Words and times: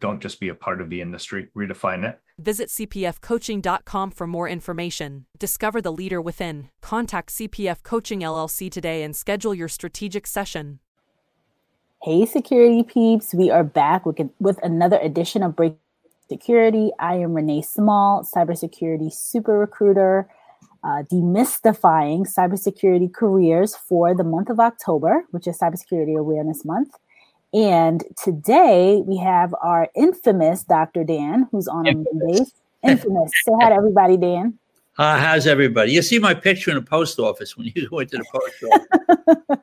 Don't 0.00 0.20
just 0.20 0.40
be 0.40 0.48
a 0.48 0.54
part 0.54 0.80
of 0.80 0.90
the 0.90 1.00
industry, 1.00 1.48
redefine 1.56 2.08
it. 2.08 2.20
Visit 2.38 2.68
cpfcoaching.com 2.68 4.10
for 4.10 4.26
more 4.26 4.48
information. 4.48 5.26
Discover 5.38 5.82
the 5.82 5.92
leader 5.92 6.20
within. 6.20 6.68
Contact 6.82 7.30
CPF 7.30 7.82
Coaching 7.82 8.20
LLC 8.20 8.70
today 8.70 9.02
and 9.02 9.14
schedule 9.14 9.54
your 9.54 9.68
strategic 9.68 10.26
session. 10.26 10.80
Hey, 12.02 12.26
security 12.26 12.82
peeps, 12.82 13.32
we 13.32 13.50
are 13.50 13.64
back 13.64 14.04
with, 14.04 14.20
with 14.38 14.58
another 14.62 14.98
edition 14.98 15.42
of 15.42 15.56
Break 15.56 15.76
Security. 16.28 16.90
I 16.98 17.14
am 17.14 17.32
Renee 17.32 17.62
Small, 17.62 18.24
cybersecurity 18.24 19.12
super 19.12 19.58
recruiter, 19.58 20.28
uh, 20.82 21.02
demystifying 21.10 22.26
cybersecurity 22.30 23.12
careers 23.12 23.74
for 23.74 24.14
the 24.14 24.24
month 24.24 24.50
of 24.50 24.60
October, 24.60 25.24
which 25.30 25.46
is 25.46 25.58
Cybersecurity 25.58 26.18
Awareness 26.18 26.64
Month. 26.64 26.90
And 27.54 28.02
today 28.20 29.00
we 29.06 29.16
have 29.18 29.54
our 29.62 29.88
infamous 29.94 30.64
Dr. 30.64 31.04
Dan, 31.04 31.46
who's 31.52 31.68
on 31.68 31.86
infamous. 31.86 32.08
a 32.10 32.16
Mondays. 32.16 32.52
Infamous. 32.82 33.30
Say 33.44 33.52
hi 33.60 33.68
to 33.68 33.76
everybody, 33.76 34.16
Dan. 34.16 34.58
Uh, 34.98 35.16
how's 35.18 35.46
everybody? 35.46 35.92
You 35.92 36.02
see 36.02 36.18
my 36.18 36.34
picture 36.34 36.72
in 36.72 36.76
the 36.76 36.82
post 36.82 37.20
office 37.20 37.56
when 37.56 37.70
you 37.72 37.88
went 37.92 38.10
to 38.10 38.18
the 38.18 38.24
post 38.32 38.64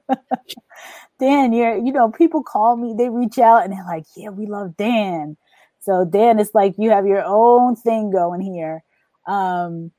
office. 0.08 0.56
Dan, 1.20 1.52
you're, 1.52 1.76
you 1.76 1.92
know, 1.92 2.10
people 2.10 2.42
call 2.42 2.78
me, 2.78 2.96
they 2.98 3.10
reach 3.10 3.38
out 3.38 3.64
and 3.64 3.74
they're 3.74 3.86
like, 3.86 4.06
yeah, 4.16 4.30
we 4.30 4.48
love 4.48 4.76
Dan. 4.78 5.36
So 5.82 6.06
Dan, 6.06 6.40
it's 6.40 6.56
like 6.56 6.74
you 6.78 6.90
have 6.92 7.06
your 7.06 7.24
own 7.26 7.76
thing 7.76 8.10
going 8.10 8.42
here. 8.42 8.84
Um, 9.28 9.92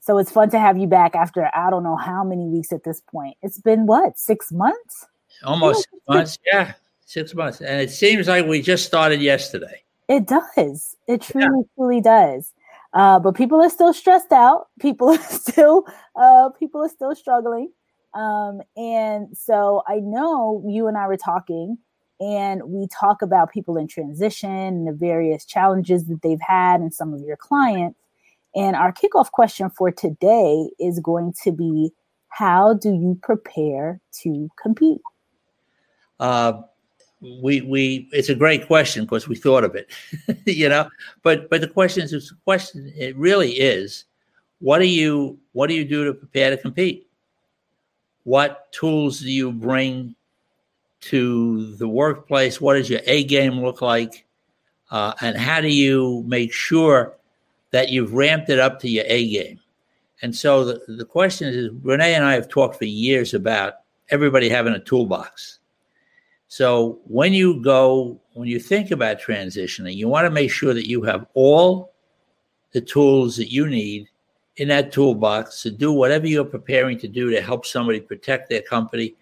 so 0.00 0.18
it's 0.18 0.30
fun 0.30 0.50
to 0.50 0.58
have 0.58 0.78
you 0.78 0.86
back 0.86 1.16
after 1.16 1.50
I 1.54 1.70
don't 1.70 1.82
know 1.82 1.96
how 1.96 2.22
many 2.22 2.46
weeks 2.46 2.72
at 2.72 2.84
this 2.84 3.00
point. 3.00 3.36
It's 3.42 3.58
been 3.58 3.86
what, 3.86 4.18
six 4.18 4.52
months? 4.52 5.06
Almost 5.42 5.88
six 5.90 6.02
months, 6.06 6.38
yeah 6.46 6.74
six 7.08 7.34
months, 7.34 7.60
and 7.60 7.80
it 7.80 7.90
seems 7.90 8.28
like 8.28 8.46
we 8.46 8.60
just 8.60 8.84
started 8.84 9.20
yesterday. 9.22 9.82
It 10.08 10.26
does. 10.26 10.94
It 11.06 11.22
truly, 11.22 11.60
yeah. 11.60 11.74
truly 11.74 12.00
does. 12.00 12.52
Uh, 12.92 13.18
but 13.18 13.34
people 13.34 13.60
are 13.62 13.70
still 13.70 13.92
stressed 13.94 14.32
out. 14.32 14.68
People 14.80 15.08
are 15.10 15.22
still, 15.22 15.86
uh, 16.16 16.50
people 16.58 16.82
are 16.82 16.88
still 16.88 17.14
struggling. 17.14 17.70
Um, 18.14 18.62
and 18.76 19.36
so 19.36 19.82
I 19.86 19.96
know 19.96 20.64
you 20.66 20.86
and 20.86 20.96
I 20.96 21.06
were 21.06 21.18
talking, 21.18 21.76
and 22.20 22.62
we 22.64 22.88
talk 22.88 23.20
about 23.22 23.52
people 23.52 23.76
in 23.76 23.86
transition 23.86 24.50
and 24.50 24.86
the 24.86 24.92
various 24.92 25.44
challenges 25.44 26.06
that 26.06 26.22
they've 26.22 26.40
had, 26.40 26.80
and 26.80 26.92
some 26.92 27.12
of 27.12 27.20
your 27.20 27.36
clients. 27.36 27.98
And 28.54 28.74
our 28.76 28.92
kickoff 28.92 29.30
question 29.30 29.68
for 29.70 29.90
today 29.90 30.70
is 30.80 31.00
going 31.00 31.34
to 31.44 31.52
be: 31.52 31.92
How 32.28 32.74
do 32.74 32.90
you 32.90 33.18
prepare 33.22 34.00
to 34.22 34.48
compete? 34.60 35.02
Uh, 36.18 36.62
we 37.20 37.60
we 37.62 38.08
it's 38.12 38.28
a 38.28 38.34
great 38.34 38.66
question 38.66 39.04
because 39.04 39.28
we 39.28 39.34
thought 39.34 39.64
of 39.64 39.74
it 39.74 39.90
you 40.46 40.68
know? 40.68 40.88
But 41.22 41.50
but 41.50 41.60
the 41.60 41.68
question 41.68 42.04
is 42.04 42.10
the 42.10 42.36
question 42.44 42.92
it 42.96 43.16
really 43.16 43.52
is 43.52 44.04
what 44.60 44.78
do 44.78 44.86
you 44.86 45.38
what 45.52 45.68
do 45.68 45.74
you 45.74 45.84
do 45.84 46.04
to 46.04 46.14
prepare 46.14 46.50
to 46.50 46.56
compete? 46.56 47.08
What 48.24 48.70
tools 48.72 49.20
do 49.20 49.30
you 49.30 49.52
bring 49.52 50.14
to 51.00 51.74
the 51.76 51.88
workplace? 51.88 52.60
What 52.60 52.74
does 52.74 52.90
your 52.90 53.00
a 53.06 53.24
game 53.24 53.60
look 53.60 53.80
like? 53.80 54.26
Uh, 54.90 55.12
and 55.20 55.36
how 55.36 55.60
do 55.60 55.68
you 55.68 56.24
make 56.26 56.52
sure 56.52 57.14
that 57.70 57.90
you've 57.90 58.14
ramped 58.14 58.48
it 58.48 58.58
up 58.58 58.80
to 58.80 58.88
your 58.88 59.04
a 59.06 59.28
game? 59.28 59.60
And 60.22 60.34
so 60.34 60.64
the, 60.64 60.80
the 60.88 61.04
question 61.04 61.48
is 61.48 61.70
renee 61.82 62.14
and 62.14 62.24
i 62.24 62.32
have 62.34 62.48
talked 62.48 62.76
for 62.76 62.84
years 62.84 63.34
about 63.34 63.74
everybody 64.10 64.48
having 64.48 64.74
a 64.74 64.80
toolbox 64.80 65.60
so 66.48 66.98
when 67.04 67.34
you 67.34 67.62
go, 67.62 68.18
when 68.32 68.48
you 68.48 68.58
think 68.58 68.90
about 68.90 69.20
transitioning, 69.20 69.94
you 69.94 70.08
want 70.08 70.24
to 70.24 70.30
make 70.30 70.50
sure 70.50 70.72
that 70.72 70.88
you 70.88 71.02
have 71.02 71.26
all 71.34 71.92
the 72.72 72.80
tools 72.80 73.36
that 73.36 73.52
you 73.52 73.68
need 73.68 74.08
in 74.56 74.68
that 74.68 74.90
toolbox 74.90 75.62
to 75.62 75.70
do 75.70 75.92
whatever 75.92 76.26
you're 76.26 76.44
preparing 76.44 76.98
to 76.98 77.06
do 77.06 77.30
to 77.30 77.40
help 77.42 77.66
somebody 77.66 78.00
protect 78.00 78.48
their 78.48 78.62
company 78.62 79.14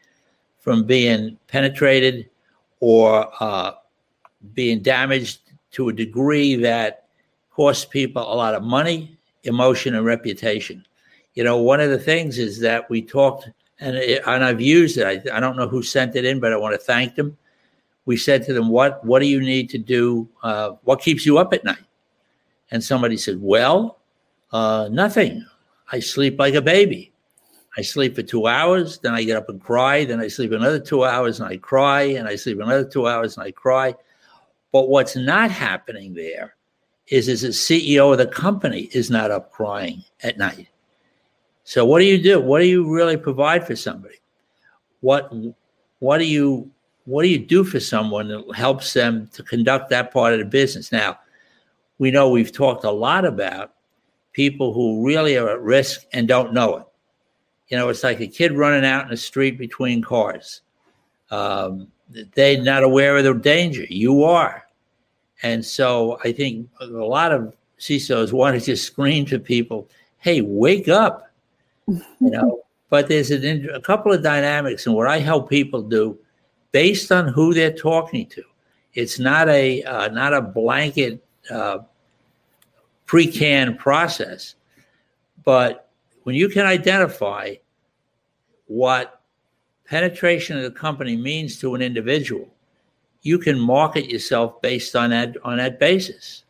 from 0.60 0.84
being 0.84 1.36
penetrated 1.48 2.30
or 2.78 3.28
uh, 3.40 3.72
being 4.54 4.80
damaged 4.80 5.40
to 5.72 5.88
a 5.88 5.92
degree 5.92 6.54
that 6.54 7.06
costs 7.50 7.84
people 7.84 8.22
a 8.22 8.34
lot 8.34 8.54
of 8.54 8.62
money, 8.62 9.18
emotion, 9.42 9.96
and 9.96 10.06
reputation. 10.06 10.86
You 11.34 11.42
know, 11.42 11.58
one 11.58 11.80
of 11.80 11.90
the 11.90 11.98
things 11.98 12.38
is 12.38 12.60
that 12.60 12.88
we 12.88 13.02
talked 13.02 13.50
and 13.80 13.96
it, 13.96 14.22
and 14.26 14.44
I've 14.44 14.60
used 14.60 14.98
it. 14.98 15.06
I, 15.06 15.36
I 15.36 15.40
don't 15.40 15.56
know 15.56 15.68
who 15.68 15.82
sent 15.82 16.16
it 16.16 16.24
in, 16.24 16.40
but 16.40 16.52
I 16.52 16.56
want 16.56 16.74
to 16.74 16.78
thank 16.78 17.14
them. 17.14 17.36
We 18.04 18.16
said 18.16 18.44
to 18.46 18.52
them, 18.52 18.68
"What 18.68 19.04
what 19.04 19.20
do 19.20 19.26
you 19.26 19.40
need 19.40 19.68
to 19.70 19.78
do? 19.78 20.28
Uh, 20.42 20.70
what 20.84 21.00
keeps 21.00 21.26
you 21.26 21.38
up 21.38 21.52
at 21.52 21.64
night?" 21.64 21.84
And 22.70 22.82
somebody 22.82 23.16
said, 23.16 23.40
"Well, 23.40 23.98
uh, 24.52 24.88
nothing. 24.90 25.44
I 25.92 26.00
sleep 26.00 26.38
like 26.38 26.54
a 26.54 26.62
baby. 26.62 27.12
I 27.78 27.82
sleep 27.82 28.14
for 28.14 28.22
two 28.22 28.46
hours, 28.46 28.98
then 29.00 29.12
I 29.12 29.22
get 29.22 29.36
up 29.36 29.50
and 29.50 29.60
cry. 29.60 30.04
Then 30.04 30.18
I 30.18 30.28
sleep 30.28 30.52
another 30.52 30.80
two 30.80 31.04
hours 31.04 31.40
and 31.40 31.48
I 31.48 31.58
cry, 31.58 32.02
and 32.02 32.26
I 32.26 32.34
sleep 32.36 32.58
another 32.58 32.84
two 32.84 33.06
hours 33.06 33.36
and 33.36 33.46
I 33.46 33.50
cry." 33.50 33.94
But 34.72 34.88
what's 34.88 35.16
not 35.16 35.50
happening 35.50 36.14
there 36.14 36.56
is, 37.08 37.28
is 37.28 37.42
the 37.42 37.48
CEO 37.48 38.12
of 38.12 38.18
the 38.18 38.26
company 38.26 38.88
is 38.92 39.10
not 39.10 39.30
up 39.30 39.52
crying 39.52 40.04
at 40.22 40.38
night 40.38 40.68
so 41.66 41.84
what 41.84 41.98
do 41.98 42.04
you 42.04 42.22
do? 42.22 42.40
What 42.40 42.60
do 42.60 42.66
you 42.66 42.88
really 42.88 43.16
provide 43.16 43.66
for 43.66 43.74
somebody? 43.74 44.20
What 45.00 45.32
what 45.98 46.18
do 46.18 46.24
you 46.24 46.70
what 47.06 47.24
do 47.24 47.28
you 47.28 47.40
do 47.40 47.64
for 47.64 47.80
someone 47.80 48.28
that 48.28 48.54
helps 48.54 48.92
them 48.92 49.28
to 49.32 49.42
conduct 49.42 49.90
that 49.90 50.12
part 50.12 50.32
of 50.32 50.38
the 50.38 50.44
business? 50.44 50.92
Now, 50.92 51.18
we 51.98 52.12
know 52.12 52.30
we've 52.30 52.52
talked 52.52 52.84
a 52.84 52.90
lot 52.90 53.24
about 53.24 53.72
people 54.32 54.72
who 54.72 55.04
really 55.04 55.36
are 55.36 55.48
at 55.48 55.60
risk 55.60 56.06
and 56.12 56.28
don't 56.28 56.54
know 56.54 56.76
it. 56.76 56.84
You 57.66 57.78
know, 57.78 57.88
it's 57.88 58.04
like 58.04 58.20
a 58.20 58.28
kid 58.28 58.52
running 58.52 58.84
out 58.84 59.02
in 59.02 59.10
the 59.10 59.16
street 59.16 59.58
between 59.58 60.02
cars. 60.02 60.60
Um, 61.32 61.88
they're 62.34 62.62
not 62.62 62.84
aware 62.84 63.16
of 63.16 63.24
the 63.24 63.34
danger. 63.34 63.86
You 63.88 64.22
are. 64.22 64.68
And 65.42 65.64
so 65.64 66.20
I 66.22 66.30
think 66.30 66.70
a 66.80 66.86
lot 66.86 67.32
of 67.32 67.56
CISOs 67.80 68.32
want 68.40 68.56
to 68.56 68.64
just 68.64 68.86
scream 68.86 69.26
to 69.26 69.40
people, 69.40 69.88
hey, 70.18 70.42
wake 70.42 70.86
up 70.86 71.25
you 71.86 72.04
know. 72.20 72.62
But 72.88 73.08
there's 73.08 73.30
an, 73.30 73.68
a 73.74 73.80
couple 73.80 74.12
of 74.12 74.22
dynamics, 74.22 74.86
and 74.86 74.94
what 74.94 75.08
I 75.08 75.18
help 75.18 75.50
people 75.50 75.82
do, 75.82 76.18
based 76.72 77.10
on 77.10 77.28
who 77.28 77.52
they're 77.52 77.72
talking 77.72 78.26
to, 78.26 78.42
it's 78.94 79.18
not 79.18 79.48
a 79.48 79.82
uh, 79.82 80.08
not 80.08 80.32
a 80.32 80.40
blanket 80.40 81.24
uh, 81.50 81.78
pre-canned 83.06 83.78
process, 83.78 84.54
but 85.44 85.88
when 86.22 86.34
you 86.34 86.48
can 86.48 86.66
identify 86.66 87.54
what 88.66 89.20
penetration 89.84 90.56
of 90.56 90.64
the 90.64 90.70
company 90.70 91.16
means 91.16 91.58
to 91.60 91.74
an 91.74 91.82
individual, 91.82 92.48
you 93.22 93.38
can 93.38 93.58
market 93.58 94.10
yourself 94.10 94.60
based 94.62 94.96
on 94.96 95.10
that 95.10 95.36
on 95.44 95.58
that 95.58 95.78
basis. 95.78 96.44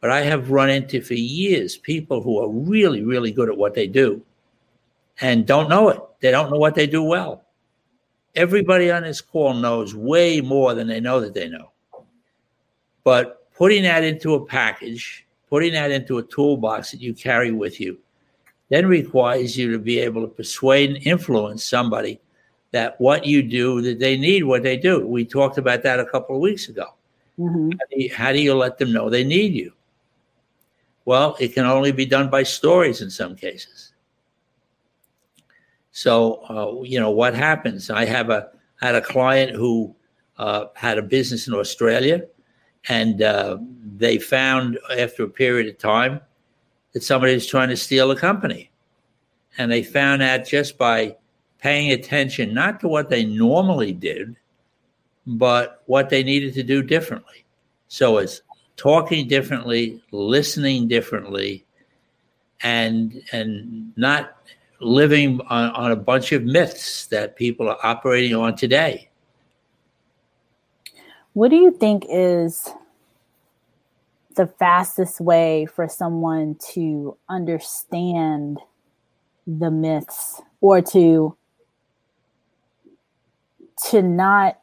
But 0.00 0.10
I 0.10 0.20
have 0.22 0.50
run 0.50 0.70
into 0.70 1.00
for 1.00 1.14
years 1.14 1.76
people 1.76 2.22
who 2.22 2.38
are 2.38 2.48
really, 2.48 3.02
really 3.02 3.32
good 3.32 3.48
at 3.48 3.56
what 3.56 3.74
they 3.74 3.88
do, 3.88 4.22
and 5.20 5.46
don't 5.46 5.68
know 5.68 5.88
it. 5.88 6.00
They 6.20 6.30
don't 6.30 6.50
know 6.50 6.58
what 6.58 6.74
they 6.74 6.86
do 6.86 7.02
well. 7.02 7.44
Everybody 8.34 8.90
on 8.90 9.02
this 9.02 9.20
call 9.20 9.54
knows 9.54 9.94
way 9.94 10.40
more 10.40 10.74
than 10.74 10.86
they 10.86 11.00
know 11.00 11.20
that 11.20 11.34
they 11.34 11.48
know. 11.48 11.70
But 13.04 13.50
putting 13.54 13.82
that 13.84 14.04
into 14.04 14.34
a 14.34 14.44
package, 14.44 15.26
putting 15.48 15.72
that 15.72 15.90
into 15.90 16.18
a 16.18 16.22
toolbox 16.22 16.90
that 16.90 17.00
you 17.00 17.14
carry 17.14 17.52
with 17.52 17.80
you, 17.80 17.98
then 18.68 18.86
requires 18.86 19.56
you 19.56 19.72
to 19.72 19.78
be 19.78 19.98
able 19.98 20.20
to 20.22 20.28
persuade 20.28 20.90
and 20.90 21.06
influence 21.06 21.64
somebody 21.64 22.20
that 22.70 23.00
what 23.00 23.24
you 23.24 23.42
do, 23.42 23.80
that 23.80 23.98
they 23.98 24.16
need 24.16 24.44
what 24.44 24.62
they 24.62 24.76
do. 24.76 25.06
We 25.06 25.24
talked 25.24 25.56
about 25.58 25.82
that 25.84 26.00
a 26.00 26.04
couple 26.04 26.36
of 26.36 26.42
weeks 26.42 26.68
ago. 26.68 26.94
Mm-hmm. 27.38 27.70
How, 27.70 27.86
do 27.90 28.02
you, 28.02 28.14
how 28.14 28.32
do 28.32 28.40
you 28.40 28.54
let 28.54 28.78
them 28.78 28.92
know 28.92 29.08
they 29.08 29.24
need 29.24 29.54
you? 29.54 29.72
Well, 31.06 31.36
it 31.40 31.54
can 31.54 31.64
only 31.64 31.92
be 31.92 32.04
done 32.04 32.28
by 32.28 32.42
stories 32.42 33.00
in 33.00 33.08
some 33.10 33.34
cases. 33.34 33.87
So, 35.98 36.44
uh, 36.48 36.84
you 36.84 37.00
know, 37.00 37.10
what 37.10 37.34
happens? 37.34 37.90
I 37.90 38.04
have 38.04 38.30
a, 38.30 38.50
had 38.80 38.94
a 38.94 39.00
client 39.00 39.56
who 39.56 39.96
uh, 40.36 40.66
had 40.76 40.96
a 40.96 41.02
business 41.02 41.48
in 41.48 41.54
Australia, 41.54 42.22
and 42.88 43.20
uh, 43.20 43.58
they 43.96 44.18
found 44.18 44.78
after 44.96 45.24
a 45.24 45.28
period 45.28 45.66
of 45.66 45.76
time 45.76 46.20
that 46.92 47.02
somebody 47.02 47.34
was 47.34 47.48
trying 47.48 47.70
to 47.70 47.76
steal 47.76 48.06
the 48.06 48.14
company. 48.14 48.70
And 49.58 49.72
they 49.72 49.82
found 49.82 50.22
out 50.22 50.46
just 50.46 50.78
by 50.78 51.16
paying 51.58 51.90
attention, 51.90 52.54
not 52.54 52.78
to 52.78 52.86
what 52.86 53.08
they 53.08 53.24
normally 53.24 53.90
did, 53.92 54.36
but 55.26 55.82
what 55.86 56.10
they 56.10 56.22
needed 56.22 56.54
to 56.54 56.62
do 56.62 56.80
differently. 56.80 57.44
So 57.88 58.18
it's 58.18 58.42
talking 58.76 59.26
differently, 59.26 60.00
listening 60.12 60.86
differently, 60.86 61.66
and 62.62 63.20
and 63.32 63.92
not 63.96 64.36
living 64.80 65.40
on, 65.48 65.70
on 65.70 65.90
a 65.90 65.96
bunch 65.96 66.32
of 66.32 66.44
myths 66.44 67.06
that 67.06 67.36
people 67.36 67.68
are 67.68 67.78
operating 67.82 68.34
on 68.34 68.54
today. 68.56 69.08
What 71.32 71.50
do 71.50 71.56
you 71.56 71.70
think 71.70 72.04
is 72.08 72.68
the 74.36 74.46
fastest 74.46 75.20
way 75.20 75.66
for 75.66 75.88
someone 75.88 76.56
to 76.72 77.16
understand 77.28 78.58
the 79.46 79.70
myths 79.70 80.40
or 80.60 80.82
to 80.82 81.36
to 83.90 84.02
not 84.02 84.60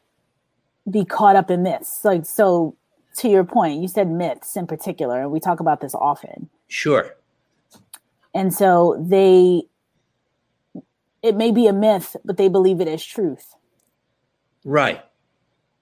be 0.89 1.05
caught 1.05 1.35
up 1.35 1.49
in 1.49 1.63
myths? 1.63 2.03
Like 2.03 2.25
so 2.25 2.75
to 3.17 3.29
your 3.29 3.45
point 3.45 3.81
you 3.81 3.87
said 3.87 4.09
myths 4.09 4.57
in 4.57 4.67
particular 4.67 5.21
and 5.21 5.31
we 5.31 5.39
talk 5.39 5.59
about 5.59 5.81
this 5.81 5.95
often. 5.95 6.49
Sure. 6.67 7.15
And 8.33 8.53
so 8.53 9.01
they 9.07 9.63
it 11.25 11.35
may 11.35 11.51
be 11.51 11.67
a 11.67 11.73
myth 11.73 12.15
but 12.23 12.37
they 12.37 12.47
believe 12.47 12.79
it 12.79 12.87
as 12.87 13.03
truth 13.03 13.55
right 14.63 15.03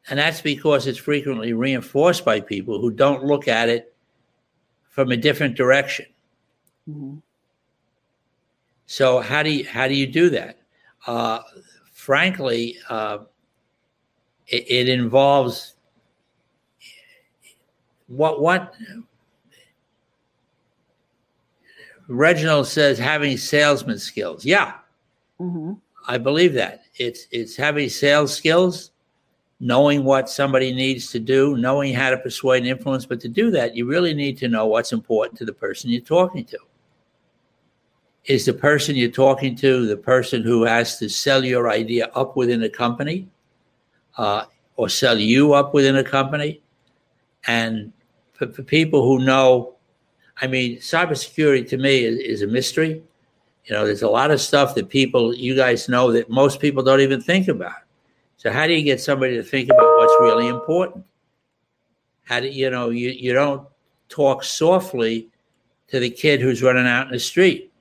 and 0.09 0.19
that's 0.19 0.41
because 0.41 0.85
it's 0.85 0.97
frequently 0.97 1.53
reinforced 1.53 2.25
by 2.25 2.41
people 2.41 2.79
who 2.79 2.91
don't 2.91 3.23
look 3.23 3.47
at 3.47 3.69
it 3.69 3.93
from 4.89 5.11
a 5.11 5.17
different 5.17 5.55
direction. 5.55 6.05
Mm-hmm. 6.89 7.17
So 8.85 9.21
how 9.21 9.43
do 9.43 9.49
you 9.49 9.65
how 9.65 9.87
do 9.87 9.95
you 9.95 10.05
do 10.05 10.29
that? 10.31 10.59
Uh, 11.07 11.39
frankly, 11.93 12.77
uh, 12.89 13.19
it, 14.47 14.65
it, 14.69 14.89
involves 14.89 15.75
what 18.07 18.41
what 18.41 18.73
Reginald 22.07 22.67
says 22.67 22.99
having 22.99 23.37
salesman 23.37 23.99
skills. 23.99 24.45
Yeah, 24.45 24.73
mm-hmm. 25.43 25.73
I 26.07 26.17
believe 26.17 26.53
that 26.53 26.83
it's 26.95 27.27
it's 27.31 27.55
having 27.55 27.89
sales 27.89 28.35
skills 28.35 28.91
knowing 29.63 30.03
what 30.03 30.29
somebody 30.29 30.73
needs 30.73 31.09
to 31.09 31.19
do, 31.19 31.55
knowing 31.55 31.93
how 31.93 32.09
to 32.09 32.17
persuade 32.17 32.57
and 32.57 32.67
influence. 32.67 33.05
But 33.05 33.21
to 33.21 33.29
do 33.29 33.49
that, 33.51 33.75
you 33.75 33.85
really 33.85 34.13
need 34.13 34.37
to 34.39 34.49
know 34.49 34.65
what's 34.65 34.91
important 34.91 35.37
to 35.37 35.45
the 35.45 35.53
person 35.53 35.89
you're 35.89 36.01
talking 36.01 36.43
to. 36.45 36.57
Is 38.25 38.45
the 38.45 38.53
person 38.53 38.97
you're 38.97 39.09
talking 39.09 39.55
to 39.57 39.85
the 39.85 39.95
person 39.95 40.43
who 40.43 40.63
has 40.63 40.99
to 40.99 41.09
sell 41.09 41.45
your 41.45 41.69
idea 41.69 42.07
up 42.13 42.35
within 42.35 42.63
a 42.63 42.69
company 42.69 43.29
uh, 44.17 44.45
or 44.75 44.89
sell 44.89 45.17
you 45.17 45.53
up 45.53 45.73
within 45.73 45.95
a 45.95 46.03
company? 46.03 46.61
And 47.47 47.93
for, 48.33 48.47
for, 48.51 48.63
people 48.63 49.03
who 49.03 49.25
know, 49.25 49.75
I 50.41 50.47
mean, 50.47 50.77
cybersecurity 50.79 51.69
to 51.69 51.77
me 51.77 52.03
is, 52.03 52.19
is 52.19 52.41
a 52.41 52.47
mystery. 52.47 53.01
You 53.65 53.75
know, 53.75 53.85
there's 53.85 54.01
a 54.01 54.09
lot 54.09 54.31
of 54.31 54.41
stuff 54.41 54.75
that 54.75 54.89
people, 54.89 55.33
you 55.33 55.55
guys 55.55 55.87
know, 55.87 56.11
that 56.11 56.29
most 56.29 56.59
people 56.59 56.83
don't 56.83 56.99
even 57.01 57.21
think 57.21 57.47
about 57.47 57.83
so 58.43 58.51
how 58.51 58.67
do 58.67 58.73
you 58.73 58.83
get 58.83 58.99
somebody 58.99 59.37
to 59.37 59.43
think 59.43 59.69
about 59.69 59.97
what's 59.97 60.13
really 60.19 60.49
important? 60.49 61.05
How 62.25 62.41
do 62.41 62.49
you 62.49 62.69
know 62.69 62.89
you, 62.89 63.09
you 63.09 63.31
don't 63.31 63.65
talk 64.09 64.43
softly 64.43 65.29
to 65.87 65.97
the 65.97 66.09
kid 66.09 66.41
who's 66.41 66.61
running 66.61 66.85
out 66.85 67.07
in 67.07 67.13
the 67.13 67.19
street. 67.19 67.71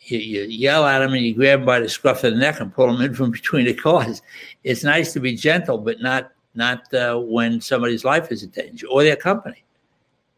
You, 0.00 0.18
you 0.18 0.42
yell 0.42 0.84
at 0.86 1.02
him 1.02 1.12
and 1.12 1.24
you 1.24 1.36
grab 1.36 1.60
him 1.60 1.66
by 1.66 1.78
the 1.78 1.88
scruff 1.88 2.24
of 2.24 2.32
the 2.32 2.38
neck 2.40 2.58
and 2.58 2.74
pull 2.74 2.92
him 2.92 3.00
in 3.00 3.14
from 3.14 3.30
between 3.40 3.66
the 3.66 3.74
cars. 3.74 4.22
It's 4.64 4.82
nice 4.82 5.12
to 5.12 5.20
be 5.20 5.36
gentle, 5.36 5.78
but 5.78 6.00
not 6.00 6.32
not 6.56 6.92
uh, 6.92 7.20
when 7.20 7.60
somebody's 7.60 8.04
life 8.04 8.32
is 8.32 8.42
in 8.42 8.50
danger 8.50 8.88
or 8.88 9.04
their 9.04 9.14
company. 9.14 9.62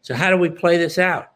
So 0.03 0.13
how 0.13 0.29
do 0.29 0.37
we 0.37 0.49
play 0.49 0.77
this 0.77 0.99
out? 0.99 1.31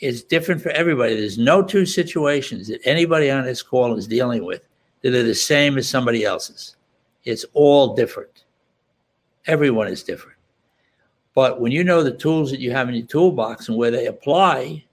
It's 0.00 0.22
different 0.22 0.62
for 0.62 0.70
everybody. 0.70 1.14
There's 1.14 1.38
no 1.38 1.62
two 1.62 1.84
situations 1.84 2.68
that 2.68 2.80
anybody 2.84 3.30
on 3.30 3.44
this 3.44 3.62
call 3.62 3.96
is 3.96 4.06
dealing 4.06 4.44
with 4.44 4.62
that 5.02 5.14
are 5.14 5.22
the 5.22 5.34
same 5.34 5.76
as 5.78 5.88
somebody 5.88 6.24
else's. 6.24 6.76
It's 7.24 7.44
all 7.52 7.94
different. 7.94 8.44
Everyone 9.46 9.88
is 9.88 10.02
different. 10.02 10.38
But 11.34 11.60
when 11.60 11.70
you 11.70 11.84
know 11.84 12.02
the 12.02 12.12
tools 12.12 12.50
that 12.50 12.60
you 12.60 12.72
have 12.72 12.88
in 12.88 12.94
your 12.94 13.06
toolbox 13.06 13.68
and 13.68 13.76
where 13.76 13.90
they 13.90 14.06
apply, 14.06 14.84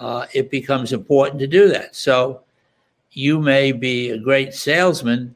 uh, 0.00 0.26
it 0.32 0.50
becomes 0.50 0.92
important 0.92 1.38
to 1.40 1.46
do 1.46 1.68
that. 1.68 1.94
So 1.94 2.42
you 3.12 3.40
may 3.40 3.72
be 3.72 4.10
a 4.10 4.18
great 4.18 4.52
salesman, 4.52 5.34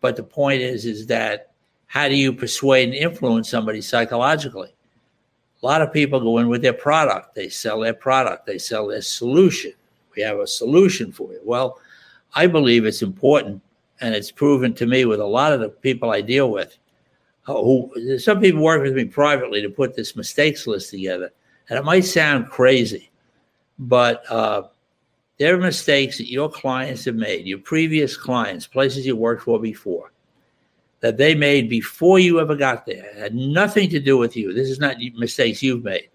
but 0.00 0.16
the 0.16 0.22
point 0.22 0.60
is, 0.60 0.84
is 0.84 1.06
that 1.06 1.52
how 1.86 2.08
do 2.08 2.16
you 2.16 2.32
persuade 2.32 2.88
and 2.88 2.94
influence 2.94 3.48
somebody 3.48 3.80
psychologically? 3.80 4.75
A 5.66 5.74
lot 5.74 5.82
of 5.82 5.92
people 5.92 6.20
go 6.20 6.38
in 6.38 6.48
with 6.48 6.62
their 6.62 6.72
product. 6.72 7.34
They 7.34 7.48
sell 7.48 7.80
their 7.80 7.92
product. 7.92 8.46
They 8.46 8.56
sell 8.56 8.86
their 8.86 9.02
solution. 9.02 9.72
We 10.14 10.22
have 10.22 10.38
a 10.38 10.46
solution 10.46 11.10
for 11.10 11.32
you. 11.32 11.40
Well, 11.42 11.80
I 12.36 12.46
believe 12.46 12.86
it's 12.86 13.02
important 13.02 13.60
and 14.00 14.14
it's 14.14 14.30
proven 14.30 14.74
to 14.74 14.86
me 14.86 15.06
with 15.06 15.18
a 15.18 15.26
lot 15.26 15.52
of 15.52 15.58
the 15.58 15.70
people 15.70 16.12
I 16.12 16.20
deal 16.20 16.52
with, 16.52 16.78
uh, 17.48 17.54
who 17.54 18.16
some 18.16 18.38
people 18.40 18.62
work 18.62 18.80
with 18.80 18.94
me 18.94 19.06
privately 19.06 19.60
to 19.60 19.68
put 19.68 19.96
this 19.96 20.14
mistakes 20.14 20.68
list 20.68 20.90
together, 20.90 21.32
and 21.68 21.76
it 21.76 21.84
might 21.84 22.04
sound 22.04 22.48
crazy, 22.48 23.10
but 23.76 24.22
uh, 24.30 24.68
there 25.36 25.56
are 25.56 25.58
mistakes 25.58 26.16
that 26.18 26.30
your 26.30 26.48
clients 26.48 27.06
have 27.06 27.16
made, 27.16 27.44
your 27.44 27.58
previous 27.58 28.16
clients, 28.16 28.68
places 28.68 29.04
you 29.04 29.16
worked 29.16 29.42
for 29.42 29.58
before, 29.58 30.12
that 31.00 31.16
they 31.16 31.34
made 31.34 31.68
before 31.68 32.18
you 32.18 32.40
ever 32.40 32.54
got 32.54 32.86
there. 32.86 33.04
It 33.04 33.16
had 33.16 33.34
nothing 33.34 33.88
to 33.90 34.00
do 34.00 34.16
with 34.16 34.36
you. 34.36 34.52
This 34.52 34.70
is 34.70 34.78
not 34.78 34.96
mistakes 35.16 35.62
you've 35.62 35.84
made. 35.84 36.08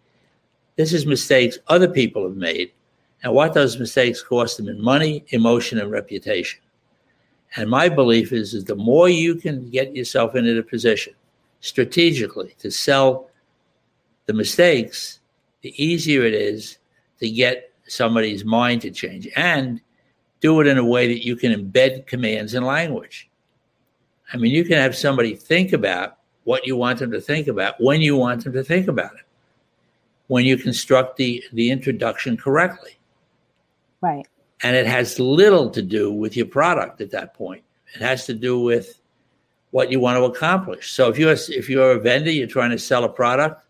This 0.76 0.94
is 0.94 1.06
mistakes 1.06 1.60
other 1.68 1.88
people 1.88 2.24
have 2.24 2.38
made, 2.38 2.72
and 3.24 3.34
what 3.34 3.54
those 3.54 3.78
mistakes 3.78 4.24
cost 4.24 4.58
them 4.58 4.68
in 4.68 4.82
money, 4.82 5.26
emotion, 5.30 5.80
and 5.80 5.92
reputation. 5.92 6.60
And 7.56 7.70
my 7.70 7.90
belief 7.90 8.32
is 8.32 8.54
that 8.54 8.66
the 8.66 8.76
more 8.76 9.10
you 9.10 9.36
can 9.36 9.70
get 9.70 9.96
yourself 9.96 10.36
into 10.36 10.54
the 10.54 10.64
position 10.64 11.14
strategically 11.60 12.56
to 12.60 12.72
sell 12.72 13.30
the 14.26 14.34
mistakes, 14.34 15.20
the 15.62 15.84
easier 15.84 16.24
it 16.24 16.34
is 16.34 16.78
to 17.20 17.30
get 17.30 17.72
somebody's 17.88 18.46
mind 18.46 18.82
to 18.82 18.92
change 18.92 19.28
and 19.36 19.82
do 20.40 20.60
it 20.62 20.68
in 20.68 20.78
a 20.78 20.86
way 20.86 21.08
that 21.08 21.26
you 21.26 21.36
can 21.36 21.54
embed 21.54 22.08
commands 22.08 22.54
in 22.56 22.64
language. 22.64 23.30
I 24.34 24.38
mean, 24.38 24.52
you 24.52 24.64
can 24.64 24.78
have 24.78 24.96
somebody 24.96 25.36
think 25.36 25.74
about 25.74 26.18
what 26.44 26.66
you 26.66 26.76
want 26.76 27.00
them 27.00 27.12
to 27.12 27.22
think 27.22 27.48
about 27.48 27.76
when 27.80 28.02
you 28.02 28.16
want 28.16 28.44
them 28.44 28.54
to 28.54 28.64
think 28.64 28.88
about 28.88 29.14
it, 29.14 29.26
when 30.28 30.46
you 30.46 30.58
construct 30.58 31.18
the, 31.18 31.44
the 31.54 31.70
introduction 31.70 32.38
correctly. 32.38 32.98
Right. 34.02 34.28
And 34.64 34.76
it 34.76 34.88
has 34.88 35.20
little 35.20 35.70
to 35.72 35.82
do 35.82 36.12
with 36.12 36.38
your 36.38 36.46
product 36.46 37.02
at 37.02 37.12
that 37.12 37.34
point. 37.34 37.64
It 37.94 38.02
has 38.02 38.26
to 38.28 38.34
do 38.34 38.60
with 38.60 39.02
what 39.72 39.92
you 39.92 40.00
want 40.00 40.18
to 40.18 40.24
accomplish. 40.24 40.92
So 40.92 41.10
if 41.10 41.18
you're 41.18 41.32
if 41.32 41.70
you're 41.70 41.92
a 41.92 42.00
vendor, 42.00 42.32
you're 42.32 42.48
trying 42.48 42.72
to 42.72 42.80
sell 42.80 43.04
a 43.04 43.10
product, 43.10 43.66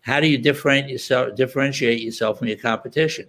how 0.00 0.20
do 0.20 0.28
you 0.28 0.38
differentiate 0.38 0.90
yourself 0.90 1.36
differentiate 1.36 2.00
yourself 2.00 2.38
from 2.38 2.48
your 2.48 2.56
competition? 2.56 3.26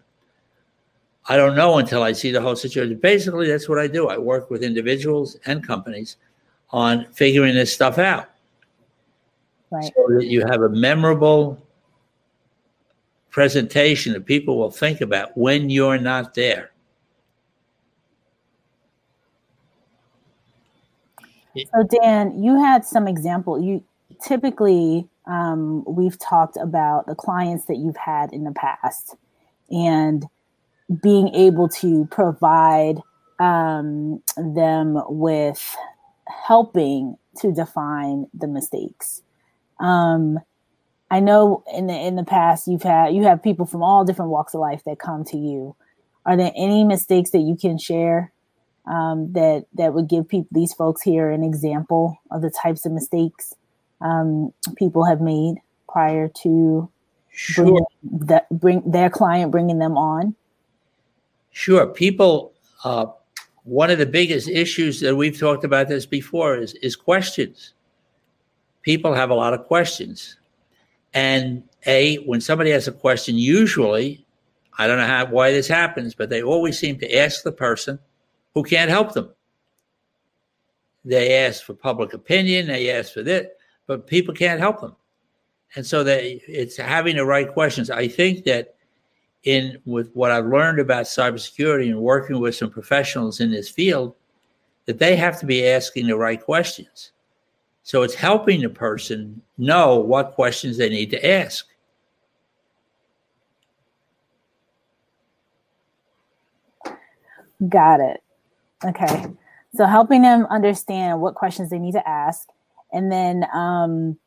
I 1.28 1.38
don't 1.38 1.56
know 1.56 1.78
until 1.78 2.04
I 2.04 2.12
see 2.12 2.32
the 2.32 2.42
whole 2.42 2.56
situation. 2.56 2.98
Basically, 2.98 3.48
that's 3.48 3.70
what 3.70 3.80
I 3.80 3.88
do. 3.88 4.10
I 4.10 4.18
work 4.18 4.50
with 4.50 4.64
individuals 4.64 5.38
and 5.46 5.66
companies 5.66 6.18
on 6.74 7.06
figuring 7.14 7.54
this 7.54 7.72
stuff 7.72 7.98
out. 7.98 8.30
Right. 9.70 9.86
So 9.96 10.08
that 10.18 10.26
you 10.26 10.42
have 10.42 10.62
a 10.62 10.70
memorable 10.70 11.64
presentation 13.30 14.14
that 14.14 14.26
people 14.26 14.58
will 14.58 14.72
think 14.72 15.02
about 15.02 15.38
when 15.38 15.70
you're 15.70 15.98
not 15.98 16.34
there. 16.34 16.72
So 21.56 21.84
Dan, 22.02 22.44
you 22.44 22.60
had 22.60 22.84
some 22.84 23.08
example. 23.08 23.62
You 23.62 23.84
typically 24.24 25.08
um, 25.26 25.84
we've 25.86 26.18
talked 26.20 26.58
about 26.58 27.06
the 27.06 27.16
clients 27.16 27.66
that 27.66 27.78
you've 27.78 27.98
had 27.98 28.34
in 28.34 28.44
the 28.44 28.52
past 28.52 29.16
and 29.70 30.26
being 31.02 31.30
able 31.34 31.70
to 31.70 32.06
provide 32.12 33.00
um, 33.40 34.22
them 34.38 35.02
with 35.08 35.76
helping 36.46 37.18
to 37.38 37.52
define 37.52 38.28
the 38.34 38.48
mistakes. 38.48 39.22
Um, 39.80 40.40
I 41.12 41.20
know 41.20 41.64
in 41.74 41.88
the 41.88 41.94
in 41.94 42.16
the 42.16 42.24
past 42.24 42.68
you've 42.68 42.84
had 42.84 43.14
you 43.14 43.24
have 43.24 43.44
people 43.44 43.66
from 43.66 43.84
all 43.84 44.06
different 44.06 44.32
walks 44.32 44.54
of 44.54 44.62
life 44.62 44.84
that 44.86 45.00
come 45.00 45.24
to 45.26 45.38
you. 45.38 45.76
Are 46.26 46.38
there 46.38 46.52
any 46.56 46.84
mistakes 46.84 47.32
that 47.32 47.40
you 47.40 47.56
can 47.56 47.78
share 47.78 48.32
um, 48.86 49.32
that 49.34 49.66
that 49.74 49.94
would 49.94 50.08
give 50.08 50.28
people 50.28 50.50
these 50.52 50.74
folks 50.74 51.02
here 51.02 51.30
an 51.30 51.44
example 51.44 52.18
of 52.32 52.42
the 52.42 52.50
types 52.50 52.86
of 52.86 52.92
mistakes 52.92 53.54
um, 54.02 54.54
people 54.76 55.06
have 55.06 55.22
made 55.22 55.56
prior 55.88 56.28
to 56.44 56.90
Sure. 57.36 57.66
bring, 57.66 58.28
that, 58.28 58.48
bring 58.52 58.84
their 58.86 59.10
client 59.10 59.52
bringing 59.52 59.80
them 59.80 59.98
on? 59.98 60.36
Sure. 61.52 61.88
People, 61.88 62.54
uh, 62.84 63.08
one 63.64 63.90
of 63.90 63.98
the 63.98 64.06
biggest 64.06 64.50
issues 64.50 65.00
that 65.00 65.16
we've 65.16 65.40
talked 65.40 65.64
about 65.64 65.88
this 65.88 66.06
before 66.06 66.58
is, 66.58 66.74
is 66.76 66.96
questions. 66.96 67.74
People 68.82 69.14
have 69.14 69.30
a 69.30 69.36
lot 69.36 69.54
of 69.54 69.66
questions. 69.66 70.38
And 71.14 71.64
A, 71.86 72.18
when 72.26 72.42
somebody 72.42 72.72
has 72.72 72.88
a 72.88 72.92
question, 72.92 73.36
usually, 73.38 74.26
I 74.78 74.88
don't 74.88 74.98
know 74.98 75.08
how, 75.08 75.26
why 75.28 75.52
this 75.52 75.68
happens, 75.68 76.16
but 76.16 76.30
they 76.30 76.44
always 76.44 76.78
seem 76.78 77.00
to 77.00 77.18
ask 77.18 77.44
the 77.44 77.52
person 77.52 78.00
who 78.54 78.64
can't 78.64 78.90
help 78.90 79.14
them. 79.14 79.30
They 81.06 81.46
ask 81.46 81.64
for 81.64 81.74
public 81.74 82.14
opinion, 82.14 82.68
they 82.68 82.90
ask 82.90 83.14
for 83.14 83.24
this, 83.24 83.48
but 83.88 84.08
people 84.08 84.34
can't 84.34 84.60
help 84.60 84.82
them. 84.82 84.96
And 85.76 85.86
so 85.86 86.04
they, 86.04 86.42
it's 86.48 86.78
having 86.78 87.16
the 87.16 87.26
right 87.26 87.52
questions. 87.52 87.90
I 87.90 88.08
think 88.08 88.46
that 88.46 88.73
in 89.44 89.80
with 89.86 90.12
what 90.14 90.32
I've 90.32 90.46
learned 90.46 90.80
about 90.80 91.06
cybersecurity 91.06 91.90
and 91.90 92.00
working 92.00 92.40
with 92.40 92.56
some 92.56 92.70
professionals 92.70 93.40
in 93.40 93.52
this 93.52 93.70
field, 93.70 94.16
that 94.86 95.00
they 95.00 95.16
have 95.16 95.40
to 95.40 95.46
be 95.46 95.68
asking 95.68 96.08
the 96.08 96.18
right 96.18 96.42
questions. 96.42 97.12
So 97.84 98.02
it's 98.04 98.16
helping 98.16 98.62
the 98.62 98.70
person 98.70 99.42
know 99.58 100.00
what 100.00 100.34
questions 100.34 100.78
they 100.78 100.90
need 100.90 101.10
to 101.12 101.26
ask. 101.26 101.68
Got 107.70 108.00
it. 108.00 108.24
Okay. 108.86 109.26
So 109.76 109.86
helping 109.86 110.22
them 110.22 110.46
understand 110.50 111.22
what 111.22 111.36
questions 111.36 111.70
they 111.70 111.80
need 111.80 111.94
to 111.94 112.08
ask. 112.08 112.48
And 112.92 113.12
then 113.12 113.46
um 113.54 114.18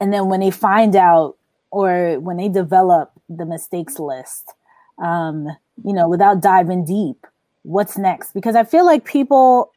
and 0.00 0.12
then 0.12 0.28
when 0.28 0.40
they 0.40 0.50
find 0.50 0.96
out 0.96 1.35
or 1.70 2.18
when 2.20 2.36
they 2.36 2.48
develop 2.48 3.12
the 3.28 3.46
mistakes 3.46 3.98
list, 3.98 4.52
um, 5.02 5.46
you 5.84 5.92
know, 5.92 6.08
without 6.08 6.40
diving 6.40 6.84
deep, 6.84 7.26
what's 7.62 7.98
next? 7.98 8.32
Because 8.32 8.56
I 8.56 8.64
feel 8.64 8.86
like 8.86 9.04
people 9.04 9.72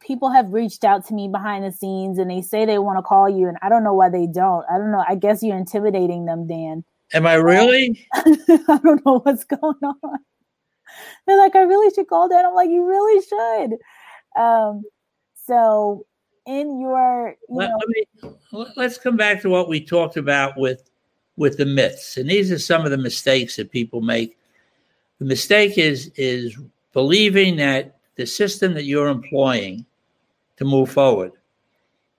people 0.00 0.30
have 0.30 0.52
reached 0.52 0.84
out 0.84 1.04
to 1.06 1.14
me 1.14 1.26
behind 1.26 1.64
the 1.64 1.72
scenes 1.72 2.18
and 2.18 2.30
they 2.30 2.40
say 2.40 2.64
they 2.64 2.78
want 2.78 2.96
to 2.96 3.02
call 3.02 3.28
you 3.28 3.48
and 3.48 3.56
I 3.60 3.68
don't 3.68 3.82
know 3.82 3.94
why 3.94 4.08
they 4.08 4.26
don't. 4.26 4.64
I 4.70 4.78
don't 4.78 4.92
know. 4.92 5.04
I 5.06 5.16
guess 5.16 5.42
you're 5.42 5.56
intimidating 5.56 6.26
them, 6.26 6.46
Dan. 6.46 6.84
Am 7.12 7.26
I 7.26 7.34
really? 7.34 8.06
I 8.14 8.80
don't 8.82 9.04
know 9.04 9.20
what's 9.20 9.44
going 9.44 9.74
on. 9.82 10.18
They're 11.26 11.38
like, 11.38 11.56
I 11.56 11.62
really 11.62 11.92
should 11.94 12.08
call 12.08 12.28
Dan. 12.28 12.46
I'm 12.46 12.54
like, 12.54 12.70
you 12.70 12.86
really 12.86 13.24
should. 13.26 13.78
Um, 14.40 14.82
so 15.46 16.06
in 16.46 16.80
your, 16.80 17.36
you 17.48 17.56
Let, 17.56 17.70
know, 17.70 17.78
let 17.78 17.88
me, 17.88 18.66
let's 18.76 18.98
come 18.98 19.16
back 19.16 19.42
to 19.42 19.48
what 19.48 19.68
we 19.68 19.80
talked 19.80 20.16
about 20.16 20.56
with 20.56 20.88
with 21.36 21.56
the 21.58 21.66
myths, 21.66 22.16
and 22.16 22.28
these 22.30 22.50
are 22.50 22.58
some 22.58 22.84
of 22.84 22.90
the 22.90 22.98
mistakes 22.98 23.56
that 23.56 23.70
people 23.70 24.00
make. 24.00 24.38
The 25.18 25.24
mistake 25.24 25.78
is 25.78 26.10
is 26.16 26.56
believing 26.92 27.56
that 27.56 27.96
the 28.16 28.26
system 28.26 28.74
that 28.74 28.84
you're 28.84 29.08
employing 29.08 29.84
to 30.56 30.64
move 30.64 30.90
forward 30.90 31.32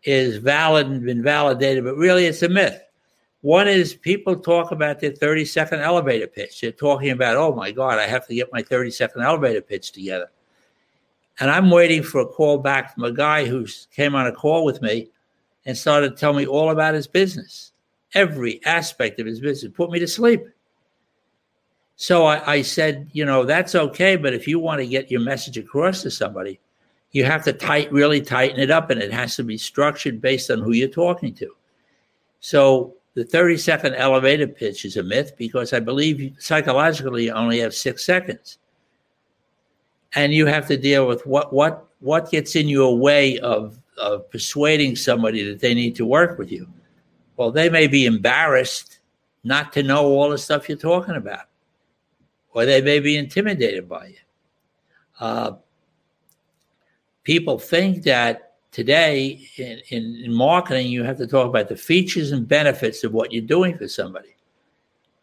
is 0.03 0.37
valid 0.37 0.87
and 0.87 1.03
been 1.03 1.23
validated, 1.23 1.83
but 1.83 1.95
really 1.95 2.25
it's 2.25 2.43
a 2.43 2.49
myth. 2.49 2.81
One 3.41 3.67
is 3.67 3.93
people 3.93 4.35
talk 4.35 4.71
about 4.71 4.99
their 4.99 5.11
30 5.11 5.45
second 5.45 5.81
elevator 5.81 6.27
pitch. 6.27 6.61
They're 6.61 6.71
talking 6.71 7.11
about, 7.11 7.37
oh 7.37 7.53
my 7.53 7.71
God, 7.71 7.99
I 7.99 8.07
have 8.07 8.27
to 8.27 8.35
get 8.35 8.51
my 8.51 8.61
30 8.61 8.91
second 8.91 9.21
elevator 9.21 9.61
pitch 9.61 9.91
together. 9.91 10.29
And 11.39 11.51
I'm 11.51 11.69
waiting 11.69 12.01
for 12.01 12.21
a 12.21 12.25
call 12.25 12.57
back 12.57 12.93
from 12.93 13.03
a 13.03 13.11
guy 13.11 13.45
who 13.45 13.67
came 13.95 14.15
on 14.15 14.25
a 14.25 14.31
call 14.31 14.65
with 14.65 14.81
me 14.81 15.09
and 15.65 15.77
started 15.77 16.11
to 16.11 16.15
tell 16.15 16.33
me 16.33 16.47
all 16.47 16.71
about 16.71 16.95
his 16.95 17.07
business, 17.07 17.73
every 18.13 18.63
aspect 18.65 19.19
of 19.19 19.25
his 19.25 19.39
business, 19.39 19.71
put 19.75 19.91
me 19.91 19.99
to 19.99 20.07
sleep. 20.07 20.43
So 21.95 22.25
I, 22.25 22.53
I 22.53 22.61
said, 22.61 23.09
you 23.11 23.25
know, 23.25 23.43
that's 23.43 23.73
okay, 23.73 24.15
but 24.15 24.33
if 24.33 24.47
you 24.47 24.59
want 24.59 24.79
to 24.79 24.87
get 24.87 25.09
your 25.09 25.21
message 25.21 25.57
across 25.57 26.03
to 26.03 26.11
somebody, 26.11 26.59
you 27.11 27.25
have 27.25 27.43
to 27.45 27.53
tight, 27.53 27.91
really 27.91 28.21
tighten 28.21 28.59
it 28.59 28.69
up, 28.69 28.89
and 28.89 29.01
it 29.01 29.11
has 29.11 29.35
to 29.37 29.43
be 29.43 29.57
structured 29.57 30.21
based 30.21 30.51
on 30.51 30.59
who 30.59 30.73
you're 30.73 30.89
talking 30.89 31.33
to. 31.35 31.55
So 32.39 32.93
the 33.15 33.25
30 33.25 33.57
second 33.57 33.95
elevator 33.95 34.45
pitch 34.45 34.85
is 34.85 34.95
a 34.95 35.01
myth 35.01 35.33
because 35.37 35.73
I 35.73 35.79
believe 35.79 36.35
psychologically 36.37 37.25
you 37.25 37.31
only 37.31 37.59
have 37.59 37.73
six 37.73 38.05
seconds. 38.05 38.59
And 40.13 40.31
you 40.33 40.45
have 40.45 40.67
to 40.67 40.77
deal 40.77 41.07
with 41.07 41.25
what 41.25 41.51
what 41.51 41.87
what 41.99 42.29
gets 42.29 42.55
in 42.55 42.67
your 42.67 42.95
way 42.95 43.39
of, 43.39 43.79
of 43.97 44.29
persuading 44.29 44.95
somebody 44.95 45.43
that 45.43 45.59
they 45.59 45.73
need 45.73 45.95
to 45.95 46.05
work 46.05 46.37
with 46.37 46.51
you. 46.51 46.67
Well, 47.37 47.51
they 47.51 47.69
may 47.69 47.87
be 47.87 48.05
embarrassed 48.05 48.99
not 49.43 49.71
to 49.73 49.83
know 49.83 50.05
all 50.05 50.29
the 50.29 50.37
stuff 50.37 50.67
you're 50.67 50.77
talking 50.77 51.15
about, 51.15 51.45
or 52.53 52.65
they 52.65 52.81
may 52.81 52.99
be 52.99 53.15
intimidated 53.15 53.87
by 53.87 54.07
you. 54.07 54.15
Uh, 55.19 55.51
people 57.23 57.57
think 57.57 58.03
that 58.03 58.55
today 58.71 59.47
in, 59.57 59.79
in, 59.89 60.21
in, 60.25 60.33
marketing, 60.33 60.87
you 60.87 61.03
have 61.03 61.17
to 61.17 61.27
talk 61.27 61.47
about 61.47 61.69
the 61.69 61.75
features 61.75 62.31
and 62.31 62.47
benefits 62.47 63.03
of 63.03 63.13
what 63.13 63.31
you're 63.31 63.41
doing 63.41 63.77
for 63.77 63.87
somebody. 63.87 64.35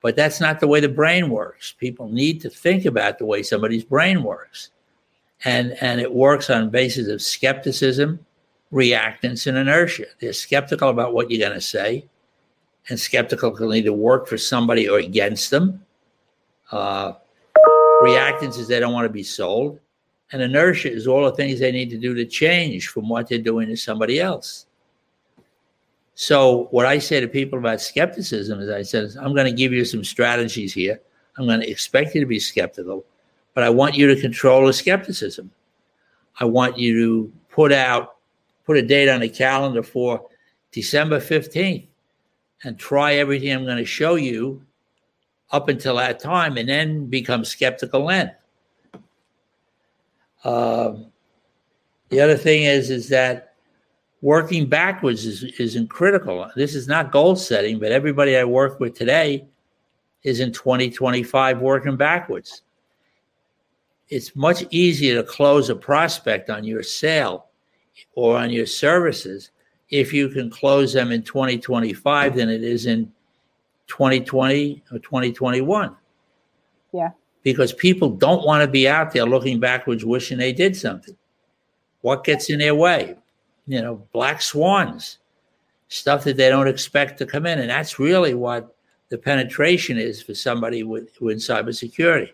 But 0.01 0.17
that's 0.17 0.41
not 0.41 0.61
the 0.61 0.69
way 0.69 0.81
the 0.81 0.89
brain 0.89 1.31
works. 1.31 1.73
People 1.73 2.09
need 2.09 2.41
to 2.43 2.51
think 2.51 2.85
about 2.85 3.19
the 3.19 3.25
way 3.25 3.43
somebody's 3.43 3.85
brain 3.85 4.23
works. 4.23 4.71
And, 5.45 5.77
and 5.81 6.01
it 6.01 6.13
works 6.13 6.51
on 6.51 6.71
basis 6.71 7.09
of 7.09 7.23
skepticism, 7.23 8.25
reactance, 8.73 9.47
and 9.47 9.57
inertia. 9.57 10.07
They're 10.21 10.33
skeptical 10.33 10.91
about 10.91 11.15
what 11.15 11.31
you're 11.31 11.47
going 11.47 11.59
to 11.59 11.65
say, 11.65 12.07
and 12.89 12.99
skeptical 12.99 13.51
can 13.51 13.73
either 13.73 13.93
work 13.93 14.27
for 14.27 14.39
somebody 14.39 14.89
or 14.89 14.99
against 14.99 15.51
them. 15.51 15.85
Uh, 16.71 17.13
reactance 18.03 18.59
is 18.59 18.69
they 18.69 18.81
don't 18.81 18.93
want 18.93 19.07
to 19.07 19.13
be 19.13 19.23
sold 19.23 19.79
and 20.35 20.43
inertia 20.43 20.93
is 20.93 21.07
all 21.07 21.25
the 21.25 21.37
things 21.37 21.61
they 21.61 21.71
need 21.71 21.91
to 21.91 21.97
do 21.97 22.13
to 22.13 22.25
change 22.25 22.89
from 22.89 23.09
what 23.09 23.29
they're 23.29 23.39
doing 23.39 23.69
to 23.69 23.77
somebody 23.77 24.19
else. 24.21 24.67
So, 26.17 26.69
what 26.73 26.87
I 26.87 26.99
say 26.99 27.21
to 27.21 27.29
people 27.29 27.59
about 27.59 27.81
skepticism 27.81 28.61
is 28.61 28.69
I 28.69 28.83
said, 28.83 29.11
I'm 29.21 29.33
going 29.33 29.47
to 29.47 29.53
give 29.53 29.73
you 29.73 29.85
some 29.85 30.03
strategies 30.03 30.75
here. 30.75 31.01
I'm 31.39 31.47
going 31.47 31.61
to 31.61 31.71
expect 31.71 32.17
you 32.17 32.21
to 32.21 32.27
be 32.27 32.41
skeptical, 32.41 33.05
but 33.55 33.63
I 33.63 33.71
want 33.71 33.95
you 33.95 34.13
to 34.13 34.21
control 34.21 34.67
the 34.67 34.73
skepticism. 34.73 35.53
I 36.41 36.47
want 36.47 36.79
you 36.79 37.01
to 37.01 37.33
put 37.49 37.73
out, 37.73 38.14
put 38.65 38.77
a 38.77 38.83
date 38.83 39.09
on 39.09 39.21
the 39.21 39.29
calendar 39.29 39.83
for 39.83 40.27
December 40.73 41.21
15th 41.21 41.87
and 42.65 42.79
try 42.79 43.15
everything 43.15 43.53
I'm 43.53 43.65
going 43.65 43.77
to 43.77 43.85
show 43.85 44.15
you 44.15 44.63
up 45.51 45.69
until 45.69 45.97
that 45.97 46.19
time 46.19 46.57
and 46.57 46.69
then 46.69 47.07
become 47.07 47.45
skeptical 47.45 48.07
then. 48.07 48.33
Um, 50.45 51.07
the 52.09 52.21
other 52.21 52.37
thing 52.37 52.65
is 52.65 52.91
is 52.91 53.09
that 53.09 53.55
working 54.21 54.67
backwards 54.67 55.25
is 55.25 55.45
is 55.59 55.79
critical. 55.89 56.51
This 56.57 56.75
is 56.75 56.87
not 56.89 57.13
goal 57.13 57.37
setting, 57.37 57.79
but 57.79 57.93
everybody 57.93 58.37
I 58.37 58.45
work 58.45 58.81
with 58.81 58.95
today 58.95 59.47
is 60.23 60.41
in 60.41 60.53
2025 60.53 61.61
working 61.61 61.97
backwards. 61.97 62.63
It's 64.09 64.35
much 64.37 64.65
easier 64.71 65.17
to 65.17 65.29
close 65.29 65.71
a 65.71 65.77
prospect 65.77 66.51
on 66.51 66.65
your 66.65 66.83
sale 66.83 67.47
or 68.15 68.37
on 68.37 68.51
your 68.51 68.67
services 68.67 69.51
if 69.91 70.13
you 70.13 70.29
can 70.29 70.51
close 70.51 70.93
them 70.93 71.13
in 71.13 71.23
2025 71.23 72.37
than 72.37 72.49
it 72.49 72.63
is 72.63 72.87
in 72.87 73.13
2020 73.89 74.83
or 74.91 74.99
2021. 74.99 75.97
Yeah 76.93 77.11
because 77.45 77.73
people 77.75 78.09
don't 78.09 78.45
want 78.45 78.63
to 78.63 78.67
be 78.67 78.89
out 78.89 79.13
there 79.13 79.27
looking 79.27 79.61
backwards, 79.61 80.05
wishing 80.05 80.39
they 80.39 80.53
did 80.53 80.75
something. 80.75 81.17
What 82.01 82.25
gets 82.25 82.51
in 82.51 82.59
their 82.59 82.75
way? 82.75 83.17
You 83.67 83.81
know, 83.81 84.07
black 84.13 84.43
swans, 84.43 85.19
stuff 85.89 86.25
that 86.25 86.37
they 86.37 86.49
don't 86.49 86.67
expect 86.67 87.19
to 87.19 87.27
come 87.27 87.47
in. 87.47 87.61
And 87.61 87.71
that's 87.71 87.99
really 87.99 88.35
what 88.35 88.75
the 89.11 89.19
penetration 89.19 89.99
is 89.99 90.23
for 90.23 90.35
somebody 90.35 90.83
with, 90.83 91.21
with 91.21 91.39
cybersecurity. 91.39 92.31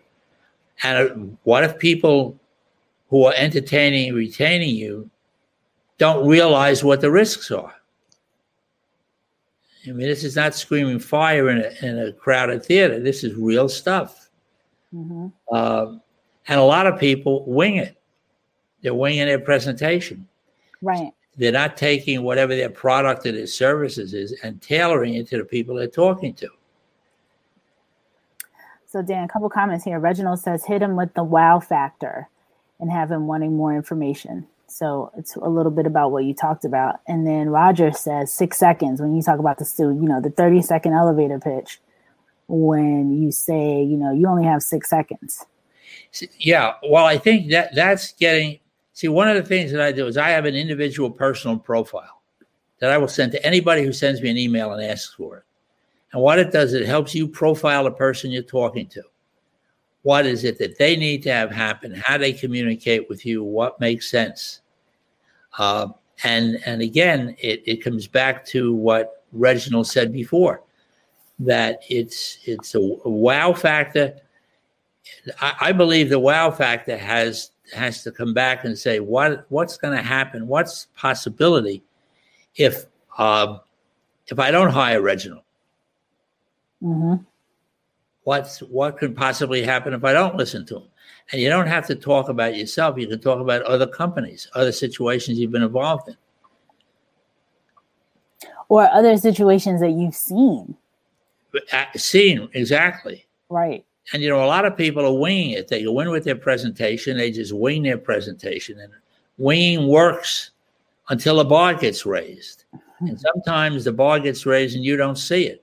And 0.83 0.97
uh, 0.97 1.13
what 1.43 1.63
if 1.63 1.77
people 1.77 2.39
who 3.09 3.25
are 3.25 3.33
entertaining 3.35 4.09
and 4.09 4.17
retaining 4.17 4.75
you 4.75 5.09
don't 6.01 6.27
realize 6.27 6.83
what 6.83 6.99
the 6.99 7.11
risks 7.11 7.51
are? 7.51 7.75
I 9.87 9.91
mean, 9.91 10.07
this 10.07 10.23
is 10.23 10.35
not 10.35 10.55
screaming 10.55 10.97
fire 10.97 11.47
in 11.49 11.59
a, 11.59 11.85
in 11.85 12.07
a 12.07 12.11
crowded 12.11 12.65
theater. 12.65 12.99
This 12.99 13.23
is 13.23 13.35
real 13.35 13.69
stuff. 13.69 14.31
Mm-hmm. 14.91 15.27
Uh, 15.51 15.97
and 16.47 16.59
a 16.59 16.63
lot 16.63 16.87
of 16.87 16.99
people 16.99 17.45
wing 17.45 17.75
it. 17.75 18.01
They're 18.81 18.95
winging 18.95 19.27
their 19.27 19.37
presentation. 19.37 20.27
Right. 20.81 21.11
They're 21.37 21.51
not 21.51 21.77
taking 21.77 22.23
whatever 22.23 22.55
their 22.55 22.71
product 22.71 23.27
or 23.27 23.33
their 23.33 23.45
services 23.45 24.15
is 24.15 24.31
and 24.41 24.59
tailoring 24.59 25.13
it 25.13 25.27
to 25.27 25.37
the 25.37 25.45
people 25.45 25.75
they're 25.75 25.85
talking 25.85 26.33
to. 26.33 26.49
So, 28.87 29.03
Dan, 29.03 29.25
a 29.25 29.27
couple 29.27 29.49
comments 29.49 29.85
here. 29.85 29.99
Reginald 29.99 30.39
says, 30.39 30.65
hit 30.65 30.81
him 30.81 30.95
with 30.95 31.13
the 31.13 31.23
wow 31.23 31.59
factor. 31.59 32.27
and 32.79 32.91
have 32.91 33.11
him 33.11 33.27
wanting 33.27 33.55
more 33.55 33.75
information. 33.75 34.47
So 34.71 35.11
it's 35.17 35.35
a 35.35 35.49
little 35.49 35.71
bit 35.71 35.85
about 35.85 36.11
what 36.11 36.23
you 36.23 36.33
talked 36.33 36.65
about. 36.65 37.01
And 37.07 37.27
then 37.27 37.49
Roger 37.49 37.91
says 37.91 38.31
six 38.31 38.57
seconds 38.57 39.01
when 39.01 39.15
you 39.15 39.21
talk 39.21 39.39
about 39.39 39.57
the 39.57 39.65
student, 39.65 40.01
you 40.01 40.07
know, 40.07 40.21
the 40.21 40.29
30 40.29 40.61
second 40.61 40.93
elevator 40.93 41.39
pitch 41.39 41.79
when 42.47 43.11
you 43.21 43.31
say, 43.31 43.83
you 43.83 43.97
know, 43.97 44.11
you 44.11 44.27
only 44.27 44.43
have 44.43 44.61
six 44.61 44.89
seconds. 44.89 45.45
Yeah. 46.37 46.73
Well, 46.83 47.05
I 47.05 47.17
think 47.17 47.49
that 47.51 47.73
that's 47.75 48.13
getting, 48.13 48.59
see, 48.93 49.07
one 49.07 49.29
of 49.29 49.35
the 49.35 49.43
things 49.43 49.71
that 49.71 49.81
I 49.81 49.91
do 49.91 50.07
is 50.07 50.17
I 50.17 50.29
have 50.29 50.45
an 50.45 50.55
individual 50.55 51.09
personal 51.09 51.57
profile 51.57 52.21
that 52.79 52.91
I 52.91 52.97
will 52.97 53.07
send 53.07 53.31
to 53.33 53.45
anybody 53.45 53.83
who 53.83 53.93
sends 53.93 54.21
me 54.21 54.29
an 54.29 54.37
email 54.37 54.71
and 54.73 54.83
asks 54.83 55.13
for 55.13 55.37
it. 55.37 55.43
And 56.13 56.21
what 56.21 56.39
it 56.39 56.51
does, 56.51 56.73
it 56.73 56.85
helps 56.85 57.15
you 57.15 57.27
profile 57.27 57.85
the 57.85 57.91
person 57.91 58.31
you're 58.31 58.43
talking 58.43 58.87
to. 58.87 59.03
What 60.03 60.25
is 60.25 60.43
it 60.43 60.57
that 60.57 60.77
they 60.77 60.95
need 60.95 61.21
to 61.23 61.31
have 61.31 61.51
happen? 61.51 61.93
How 61.93 62.17
they 62.17 62.33
communicate 62.33 63.07
with 63.07 63.25
you? 63.25 63.43
What 63.43 63.79
makes 63.79 64.09
sense? 64.09 64.61
Uh, 65.57 65.89
and 66.23 66.59
and 66.65 66.81
again, 66.81 67.35
it, 67.39 67.63
it 67.65 67.83
comes 67.83 68.07
back 68.07 68.45
to 68.47 68.73
what 68.73 69.23
Reginald 69.31 69.87
said 69.87 70.11
before 70.11 70.63
that 71.39 71.81
it's 71.89 72.37
it's 72.45 72.75
a, 72.75 72.79
wow 72.79 73.53
factor. 73.53 74.15
I, 75.39 75.55
I, 75.61 75.71
believe 75.71 76.09
the 76.09 76.19
wow 76.19 76.51
factor 76.51 76.97
has 76.97 77.51
has 77.73 78.03
to 78.03 78.11
come 78.11 78.33
back 78.33 78.63
and 78.65 78.77
say 78.77 78.99
what 78.99 79.45
what's 79.49 79.77
going 79.77 79.97
to 79.97 80.03
happen, 80.03 80.47
what's 80.47 80.87
possibility 80.95 81.83
if 82.55 82.85
uh, 83.17 83.57
if 84.27 84.39
I 84.39 84.51
don't 84.51 84.69
hire 84.69 85.01
Reginald. 85.01 85.43
Mm-hmm. 86.81 87.23
What's 88.23 88.59
what 88.59 88.97
could 88.97 89.15
possibly 89.15 89.63
happen 89.63 89.93
if 89.93 90.03
I 90.03 90.13
don't 90.13 90.35
listen 90.35 90.65
to 90.67 90.75
them. 90.75 90.87
And 91.31 91.41
you 91.41 91.49
don't 91.49 91.67
have 91.67 91.87
to 91.87 91.95
talk 91.95 92.29
about 92.29 92.55
yourself. 92.55 92.97
You 92.97 93.07
can 93.07 93.19
talk 93.19 93.39
about 93.39 93.61
other 93.63 93.87
companies, 93.87 94.47
other 94.53 94.71
situations 94.71 95.39
you've 95.39 95.51
been 95.51 95.63
involved 95.63 96.09
in, 96.09 96.17
or 98.69 98.89
other 98.91 99.17
situations 99.17 99.81
that 99.81 99.91
you've 99.91 100.15
seen. 100.15 100.75
Uh, 101.73 101.85
seen 101.95 102.47
exactly 102.53 103.25
right. 103.49 103.85
And 104.13 104.21
you 104.21 104.29
know, 104.29 104.43
a 104.43 104.45
lot 104.45 104.65
of 104.65 104.77
people 104.77 105.05
are 105.05 105.19
winging 105.19 105.51
it. 105.51 105.67
They 105.67 105.83
go 105.83 105.99
in 105.99 106.09
with 106.09 106.23
their 106.23 106.35
presentation, 106.35 107.17
they 107.17 107.31
just 107.31 107.53
wing 107.53 107.83
their 107.83 107.97
presentation, 107.97 108.79
and 108.79 108.91
winging 109.37 109.87
works 109.87 110.51
until 111.09 111.37
the 111.37 111.45
bar 111.45 111.73
gets 111.73 112.05
raised. 112.05 112.65
And 112.99 113.19
sometimes 113.19 113.83
the 113.83 113.91
bar 113.91 114.19
gets 114.19 114.45
raised 114.45 114.75
and 114.75 114.85
you 114.85 114.95
don't 114.95 115.17
see 115.17 115.47
it 115.47 115.60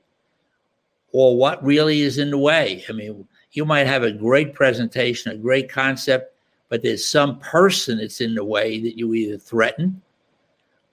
or 1.12 1.36
what 1.36 1.62
really 1.64 2.02
is 2.02 2.18
in 2.18 2.30
the 2.30 2.38
way. 2.38 2.84
I 2.88 2.92
mean, 2.92 3.26
you 3.52 3.64
might 3.64 3.86
have 3.86 4.02
a 4.02 4.12
great 4.12 4.54
presentation, 4.54 5.32
a 5.32 5.36
great 5.36 5.70
concept, 5.70 6.34
but 6.68 6.82
there's 6.82 7.06
some 7.06 7.38
person 7.40 7.98
that's 7.98 8.20
in 8.20 8.34
the 8.34 8.44
way 8.44 8.80
that 8.80 8.98
you 8.98 9.14
either 9.14 9.38
threaten 9.38 10.02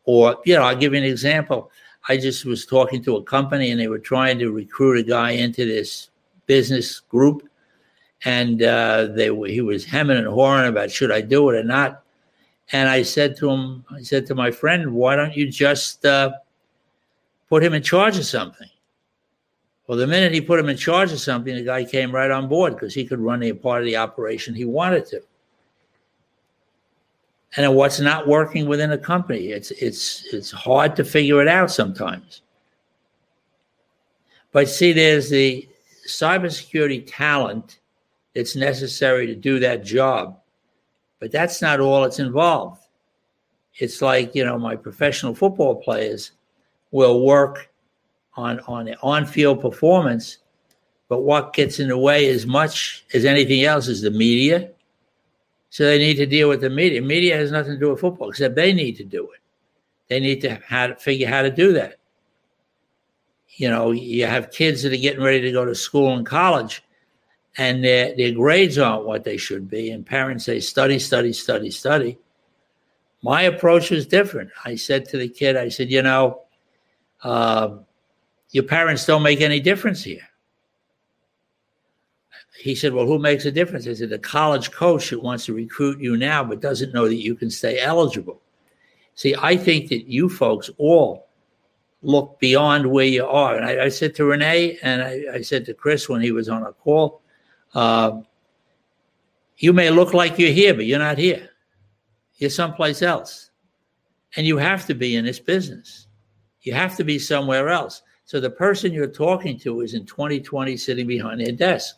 or, 0.05 0.38
you 0.45 0.55
know, 0.55 0.63
I'll 0.63 0.75
give 0.75 0.93
you 0.93 1.00
an 1.00 1.05
example. 1.05 1.72
I 2.07 2.17
just 2.17 2.45
was 2.45 2.65
talking 2.65 3.03
to 3.03 3.17
a 3.17 3.24
company 3.24 3.72
and 3.72 3.79
they 3.79 3.88
were 3.88 4.00
trying 4.00 4.38
to 4.39 4.51
recruit 4.51 5.00
a 5.00 5.03
guy 5.03 5.31
into 5.31 5.65
this 5.65 6.10
business 6.45 7.00
group. 7.00 7.50
And 8.24 8.62
uh, 8.63 9.07
they 9.07 9.31
were, 9.31 9.48
he 9.48 9.62
was 9.62 9.86
hemming 9.86 10.17
and 10.17 10.27
hawing 10.27 10.67
about 10.67 10.91
should 10.91 11.12
I 11.12 11.22
do 11.22 11.50
it 11.50 11.57
or 11.57 11.63
not. 11.63 12.03
And 12.72 12.89
I 12.89 13.03
said 13.03 13.36
to 13.38 13.50
him, 13.50 13.86
I 13.91 14.01
said 14.01 14.25
to 14.27 14.36
my 14.36 14.51
friend, 14.51 14.93
why 14.93 15.15
don't 15.15 15.36
you 15.36 15.50
just 15.50 16.05
uh, 16.05 16.31
put 17.50 17.63
him 17.63 17.74
in 17.74 17.84
charge 17.84 18.17
of 18.17 18.25
something? 18.25 18.69
Well, 19.87 19.97
the 19.97 20.07
minute 20.07 20.33
he 20.33 20.41
put 20.41 20.59
him 20.59 20.69
in 20.69 20.77
charge 20.77 21.11
of 21.11 21.19
something, 21.19 21.53
the 21.53 21.63
guy 21.63 21.83
came 21.83 22.11
right 22.11 22.31
on 22.31 22.47
board 22.47 22.73
because 22.73 22.93
he 22.93 23.05
could 23.05 23.19
run 23.19 23.43
a 23.43 23.53
part 23.53 23.81
of 23.81 23.85
the 23.85 23.97
operation 23.97 24.55
he 24.55 24.65
wanted 24.65 25.05
to. 25.07 25.21
And 27.57 27.75
what's 27.75 27.99
not 27.99 28.27
working 28.27 28.67
within 28.67 28.91
a 28.91 28.97
company, 28.97 29.47
it's 29.47 29.71
it's 29.71 30.25
it's 30.33 30.51
hard 30.51 30.95
to 30.97 31.05
figure 31.05 31.41
it 31.41 31.47
out 31.47 31.71
sometimes. 31.71 32.41
But 34.51 34.67
see, 34.67 34.91
there's 34.91 35.29
the 35.29 35.67
cybersecurity 36.07 37.05
talent 37.07 37.79
that's 38.33 38.55
necessary 38.55 39.27
to 39.27 39.35
do 39.35 39.59
that 39.59 39.85
job, 39.85 40.39
but 41.19 41.31
that's 41.31 41.61
not 41.61 41.79
all 41.79 42.01
that's 42.01 42.19
involved. 42.19 42.81
It's 43.75 44.01
like 44.01 44.35
you 44.35 44.43
know, 44.43 44.57
my 44.57 44.75
professional 44.75 45.33
football 45.33 45.75
players 45.75 46.31
will 46.91 47.25
work 47.25 47.69
on 48.35 48.59
on 48.61 48.93
on 49.01 49.25
field 49.25 49.61
performance. 49.61 50.37
But 51.07 51.21
what 51.21 51.53
gets 51.53 51.79
in 51.79 51.89
the 51.89 51.98
way 51.98 52.29
as 52.29 52.45
much 52.45 53.05
as 53.13 53.25
anything 53.25 53.63
else 53.63 53.87
is 53.87 54.01
the 54.01 54.11
media. 54.11 54.71
So 55.69 55.83
they 55.83 55.98
need 55.98 56.15
to 56.15 56.25
deal 56.25 56.50
with 56.50 56.61
the 56.61 56.69
media. 56.69 57.01
Media 57.01 57.35
has 57.35 57.51
nothing 57.51 57.74
to 57.74 57.79
do 57.79 57.91
with 57.91 58.00
football, 58.00 58.29
except 58.29 58.55
they 58.55 58.74
need 58.74 58.95
to 58.98 59.03
do 59.03 59.24
it. 59.31 59.41
They 60.07 60.19
need 60.19 60.41
to 60.41 60.55
how 60.67 60.87
to 60.87 60.95
figure 60.95 61.27
how 61.27 61.41
to 61.41 61.51
do 61.51 61.74
that. 61.74 61.98
You 63.57 63.69
know, 63.69 63.91
you 63.91 64.25
have 64.25 64.51
kids 64.51 64.83
that 64.83 64.93
are 64.93 64.98
getting 64.98 65.24
ready 65.24 65.41
to 65.41 65.51
go 65.51 65.65
to 65.65 65.75
school 65.75 66.15
and 66.15 66.25
college, 66.25 66.83
and 67.57 67.83
their 67.83 68.15
their 68.15 68.31
grades 68.31 68.77
aren't 68.77 69.05
what 69.05 69.24
they 69.24 69.37
should 69.37 69.69
be, 69.69 69.91
and 69.91 70.05
parents 70.05 70.45
say 70.45 70.59
study, 70.59 71.00
study, 71.00 71.33
study, 71.33 71.71
study. 71.71 72.17
My 73.21 73.43
approach 73.43 73.89
was 73.89 74.05
different. 74.05 74.51
I 74.65 74.75
said 74.75 75.05
to 75.09 75.17
the 75.17 75.29
kid, 75.29 75.57
I 75.57 75.69
said, 75.69 75.89
you 75.89 76.03
know, 76.03 76.41
uh, 77.24 77.77
your 78.55 78.63
parents 78.63 79.05
don't 79.05 79.22
make 79.22 79.41
any 79.41 79.59
difference 79.59 80.01
here. 80.01 80.25
He 82.57 82.74
said, 82.74 82.94
Well, 82.94 83.05
who 83.05 83.20
makes 83.20 83.44
a 83.44 83.51
difference? 83.51 83.85
I 83.85 83.94
said, 83.96 84.09
The 84.09 84.18
college 84.18 84.72
coach 84.72 85.09
that 85.09 85.22
wants 85.22 85.48
to 85.48 85.53
recruit 85.53 86.00
you 86.00 86.15
now, 86.15 86.41
but 86.41 86.61
doesn't 86.61 86.94
know 86.94 87.05
that 87.09 87.22
you 87.22 87.35
can 87.35 87.51
stay 87.51 87.81
eligible. 87.81 88.41
See, 89.15 89.35
I 89.37 89.57
think 89.57 89.89
that 89.89 90.09
you 90.09 90.29
folks 90.29 90.70
all 90.77 91.27
look 92.01 92.39
beyond 92.39 92.89
where 92.89 93.05
you 93.05 93.25
are. 93.25 93.57
And 93.57 93.65
I, 93.65 93.85
I 93.85 93.89
said 93.89 94.15
to 94.15 94.24
Renee 94.24 94.79
and 94.81 95.01
I, 95.01 95.24
I, 95.33 95.41
said 95.41 95.65
to 95.65 95.74
Chris 95.74 96.07
when 96.07 96.22
he 96.22 96.31
was 96.31 96.48
on 96.48 96.63
a 96.63 96.72
call, 96.72 97.22
uh, 97.74 98.22
you 99.57 99.74
may 99.74 99.89
look 99.89 100.13
like 100.13 100.39
you're 100.39 100.51
here, 100.51 100.74
but 100.74 100.85
you're 100.85 100.98
not 101.00 101.18
here. 101.18 101.50
You're 102.37 102.50
someplace 102.50 103.01
else. 103.01 103.50
And 104.37 104.48
you 104.48 104.55
have 104.55 104.85
to 104.85 104.96
be 104.96 105.18
in 105.18 105.25
this 105.25 105.39
business. 105.39 106.07
You 106.61 106.72
have 106.72 106.96
to 106.96 107.03
be 107.03 107.20
somewhere 107.20 107.68
else. 107.68 108.01
So 108.25 108.40
the 108.40 108.50
person 108.50 108.92
you're 108.92 109.07
talking 109.07 109.57
to 109.59 109.81
is 109.81 109.94
in 109.94 110.05
2020 110.05 110.75
sitting 110.77 111.05
behind 111.05 111.40
their 111.40 111.51
desk. 111.51 111.98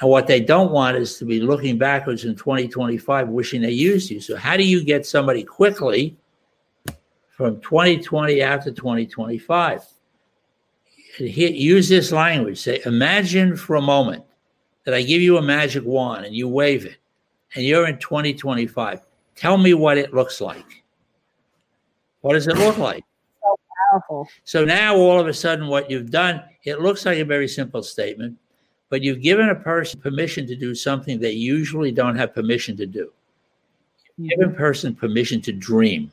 And 0.00 0.08
what 0.08 0.26
they 0.26 0.40
don't 0.40 0.72
want 0.72 0.96
is 0.96 1.18
to 1.18 1.26
be 1.26 1.40
looking 1.40 1.76
backwards 1.76 2.24
in 2.24 2.34
2025 2.34 3.28
wishing 3.28 3.60
they 3.60 3.70
used 3.70 4.10
you. 4.10 4.18
So, 4.20 4.34
how 4.34 4.56
do 4.56 4.64
you 4.64 4.82
get 4.82 5.04
somebody 5.04 5.44
quickly 5.44 6.16
from 7.28 7.60
2020 7.60 8.42
out 8.42 8.62
to 8.62 8.72
2025? 8.72 9.84
Use 11.18 11.88
this 11.90 12.12
language. 12.12 12.58
Say, 12.58 12.80
imagine 12.86 13.56
for 13.56 13.76
a 13.76 13.82
moment 13.82 14.24
that 14.84 14.94
I 14.94 15.02
give 15.02 15.20
you 15.20 15.36
a 15.36 15.42
magic 15.42 15.84
wand 15.84 16.24
and 16.24 16.34
you 16.34 16.48
wave 16.48 16.86
it, 16.86 16.96
and 17.54 17.62
you're 17.62 17.86
in 17.86 17.98
2025. 17.98 19.00
Tell 19.34 19.58
me 19.58 19.74
what 19.74 19.98
it 19.98 20.14
looks 20.14 20.40
like. 20.40 20.82
What 22.22 22.32
does 22.32 22.46
it 22.46 22.56
look 22.56 22.78
like? 22.78 23.04
Powerful. 23.90 24.28
So 24.44 24.64
now 24.64 24.96
all 24.96 25.18
of 25.18 25.26
a 25.26 25.34
sudden, 25.34 25.66
what 25.66 25.90
you've 25.90 26.10
done, 26.10 26.42
it 26.64 26.80
looks 26.80 27.06
like 27.06 27.18
a 27.18 27.24
very 27.24 27.48
simple 27.48 27.82
statement, 27.82 28.36
but 28.88 29.02
you've 29.02 29.22
given 29.22 29.48
a 29.48 29.54
person 29.54 30.00
permission 30.00 30.46
to 30.46 30.56
do 30.56 30.74
something 30.74 31.18
they 31.18 31.32
usually 31.32 31.92
don't 31.92 32.16
have 32.16 32.34
permission 32.34 32.76
to 32.76 32.86
do. 32.86 33.12
You've 34.16 34.30
given 34.30 34.54
a 34.54 34.56
person 34.56 34.94
permission 34.94 35.40
to 35.42 35.52
dream. 35.52 36.12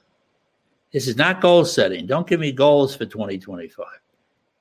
This 0.92 1.08
is 1.08 1.18
not 1.18 1.42
goal 1.42 1.66
setting. 1.66 2.06
Don't 2.06 2.28
give 2.28 2.40
me 2.40 2.52
goals 2.52 2.96
for 2.96 3.06
2025. 3.06 3.86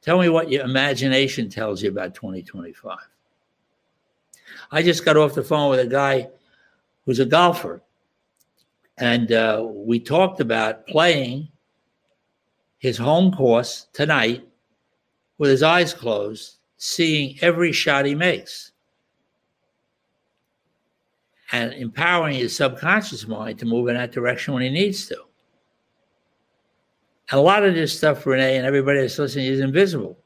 Tell 0.03 0.19
me 0.19 0.29
what 0.29 0.51
your 0.51 0.65
imagination 0.65 1.49
tells 1.49 1.83
you 1.83 1.91
about 1.91 2.15
2025. 2.15 2.99
I 4.71 4.83
just 4.83 5.05
got 5.05 5.17
off 5.17 5.35
the 5.35 5.43
phone 5.43 5.71
with 5.71 5.81
a 5.81 5.87
guy 5.87 6.29
who's 7.05 7.21
a 7.21 7.25
golfer, 7.25 7.83
and 8.99 9.31
uh, 9.31 9.65
we 9.69 10.01
talked 10.01 10.41
about 10.41 10.87
playing 10.87 11.49
his 12.87 12.97
home 12.97 13.33
course 13.33 13.89
tonight 13.93 14.47
with 15.39 15.51
his 15.51 15.65
eyes 15.65 15.93
closed, 15.93 16.59
seeing 16.77 17.37
every 17.43 17.73
shot 17.73 18.05
he 18.05 18.15
makes 18.15 18.71
and 21.51 21.73
empowering 21.73 22.37
his 22.37 22.55
subconscious 22.55 23.27
mind 23.27 23.59
to 23.59 23.67
move 23.67 23.89
in 23.89 23.97
that 23.97 24.13
direction 24.13 24.55
when 24.55 24.63
he 24.63 24.71
needs 24.71 25.09
to. 25.09 25.17
And 27.33 27.41
a 27.41 27.43
lot 27.43 27.65
of 27.65 27.75
this 27.75 27.97
stuff, 27.97 28.25
Renee, 28.25 28.57
and 28.57 28.65
everybody 28.65 29.01
that's 29.01 29.19
listening 29.19 29.47
is 29.47 29.59
invisible. 29.59 30.17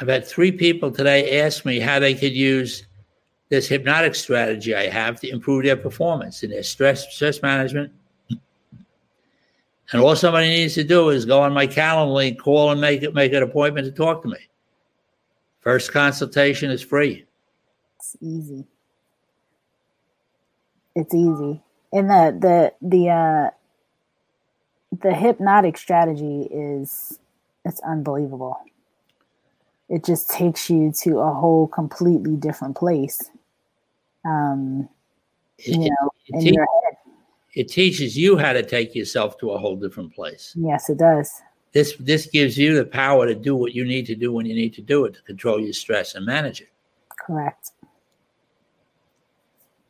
I've 0.00 0.08
had 0.08 0.26
three 0.26 0.52
people 0.52 0.90
today 0.90 1.42
ask 1.42 1.66
me 1.66 1.80
how 1.80 1.98
they 1.98 2.14
could 2.14 2.32
use 2.32 2.86
this 3.50 3.68
hypnotic 3.68 4.14
strategy 4.14 4.74
I 4.74 4.88
have 4.88 5.20
to 5.20 5.28
improve 5.28 5.64
their 5.64 5.76
performance 5.76 6.42
in 6.42 6.48
their 6.48 6.62
stress 6.62 7.14
stress 7.14 7.42
management, 7.42 7.92
and 9.92 10.02
all 10.02 10.16
somebody 10.16 10.48
needs 10.48 10.74
to 10.74 10.84
do 10.84 11.10
is 11.10 11.24
go 11.24 11.40
on 11.40 11.52
my 11.52 11.66
Calendly, 11.66 12.36
call 12.36 12.70
and 12.70 12.80
make 12.80 13.02
it 13.02 13.14
make 13.14 13.32
an 13.32 13.42
appointment 13.42 13.86
to 13.86 13.92
talk 13.92 14.22
to 14.22 14.28
me. 14.28 14.38
First 15.60 15.92
consultation 15.92 16.70
is 16.70 16.82
free. 16.82 17.24
It's 17.98 18.16
easy. 18.20 18.64
It's 20.94 21.14
easy. 21.14 21.60
And 21.92 22.10
the 22.10 22.72
the 22.80 22.88
the 22.88 23.10
uh 23.10 23.50
the 25.02 25.14
hypnotic 25.14 25.76
strategy 25.76 26.48
is 26.50 27.18
it's 27.64 27.80
unbelievable. 27.80 28.56
It 29.88 30.04
just 30.04 30.30
takes 30.30 30.68
you 30.68 30.92
to 31.02 31.18
a 31.18 31.32
whole 31.32 31.68
completely 31.68 32.36
different 32.36 32.76
place. 32.76 33.30
Um 34.24 34.88
you 35.58 35.78
know, 35.78 36.10
in 36.28 36.40
your 36.54 36.66
head. 36.84 36.85
It 37.56 37.68
teaches 37.68 38.16
you 38.16 38.36
how 38.36 38.52
to 38.52 38.62
take 38.62 38.94
yourself 38.94 39.38
to 39.38 39.50
a 39.50 39.58
whole 39.58 39.76
different 39.76 40.14
place. 40.14 40.54
Yes, 40.56 40.90
it 40.90 40.98
does. 40.98 41.42
This 41.72 41.96
this 41.98 42.26
gives 42.26 42.56
you 42.56 42.76
the 42.76 42.84
power 42.84 43.26
to 43.26 43.34
do 43.34 43.56
what 43.56 43.74
you 43.74 43.84
need 43.84 44.06
to 44.06 44.14
do 44.14 44.32
when 44.32 44.46
you 44.46 44.54
need 44.54 44.74
to 44.74 44.82
do 44.82 45.06
it 45.06 45.14
to 45.14 45.22
control 45.22 45.58
your 45.58 45.72
stress 45.72 46.14
and 46.14 46.24
manage 46.24 46.60
it. 46.60 46.68
Correct. 47.18 47.72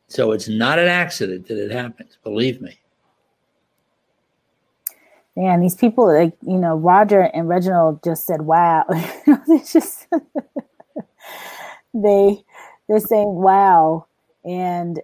So 0.07 0.31
it's 0.31 0.47
not 0.47 0.79
an 0.79 0.87
accident 0.87 1.47
that 1.47 1.63
it 1.63 1.71
happens. 1.71 2.17
Believe 2.23 2.61
me. 2.61 2.79
Man, 5.35 5.59
these 5.59 5.75
people 5.75 6.07
like 6.07 6.33
you 6.41 6.57
know, 6.57 6.75
Roger 6.75 7.21
and 7.21 7.49
Reginald 7.49 8.01
just 8.01 8.25
said, 8.25 8.41
"Wow." 8.43 8.85
it's 8.89 9.73
just 9.73 10.07
they 11.93 12.43
they're 12.87 12.99
saying, 13.01 13.35
"Wow," 13.35 14.07
and 14.45 15.01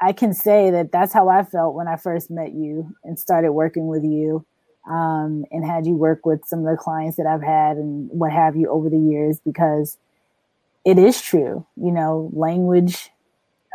I 0.00 0.12
can 0.12 0.32
say 0.32 0.70
that 0.70 0.92
that's 0.92 1.12
how 1.12 1.28
I 1.28 1.42
felt 1.44 1.74
when 1.74 1.88
I 1.88 1.96
first 1.96 2.30
met 2.30 2.52
you 2.52 2.94
and 3.04 3.18
started 3.18 3.52
working 3.52 3.88
with 3.88 4.04
you, 4.04 4.44
um, 4.88 5.44
and 5.50 5.64
had 5.64 5.86
you 5.86 5.94
work 5.94 6.24
with 6.24 6.44
some 6.46 6.60
of 6.60 6.66
the 6.66 6.76
clients 6.76 7.16
that 7.16 7.26
I've 7.26 7.42
had 7.42 7.76
and 7.76 8.08
what 8.10 8.32
have 8.32 8.56
you 8.56 8.68
over 8.68 8.88
the 8.88 8.98
years, 8.98 9.40
because 9.44 9.98
it 10.84 10.98
is 10.98 11.20
true. 11.20 11.66
You 11.76 11.92
know, 11.92 12.30
language. 12.32 13.10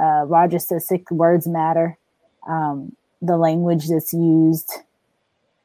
Uh, 0.01 0.25
Roger 0.25 0.59
says 0.59 0.91
words 1.11 1.47
matter. 1.47 1.97
Um, 2.47 2.95
the 3.21 3.37
language 3.37 3.87
that's 3.87 4.11
used 4.11 4.71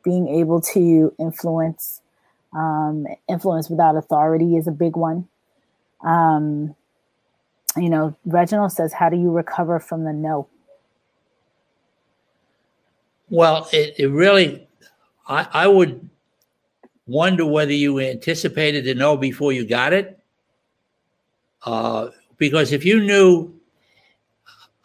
being 0.04 0.28
able 0.28 0.60
to 0.60 1.12
influence 1.18 2.00
um, 2.54 3.06
influence 3.28 3.68
without 3.68 3.96
authority 3.96 4.56
is 4.56 4.66
a 4.66 4.72
big 4.72 4.96
one 4.96 5.28
um, 6.02 6.74
you 7.78 7.88
know 7.88 8.14
reginald 8.26 8.72
says 8.72 8.92
how 8.92 9.08
do 9.08 9.16
you 9.16 9.30
recover 9.30 9.78
from 9.80 10.04
the 10.04 10.12
no 10.12 10.48
Well, 13.30 13.68
it, 13.72 13.94
it 13.98 14.08
really, 14.08 14.66
I, 15.26 15.46
I 15.52 15.66
would 15.66 16.08
wonder 17.06 17.44
whether 17.44 17.72
you 17.72 18.00
anticipated 18.00 18.84
the 18.84 18.94
no 18.94 19.16
before 19.16 19.52
you 19.52 19.66
got 19.66 19.92
it. 19.92 20.18
Uh, 21.64 22.08
because 22.38 22.72
if 22.72 22.84
you 22.84 23.02
knew, 23.02 23.52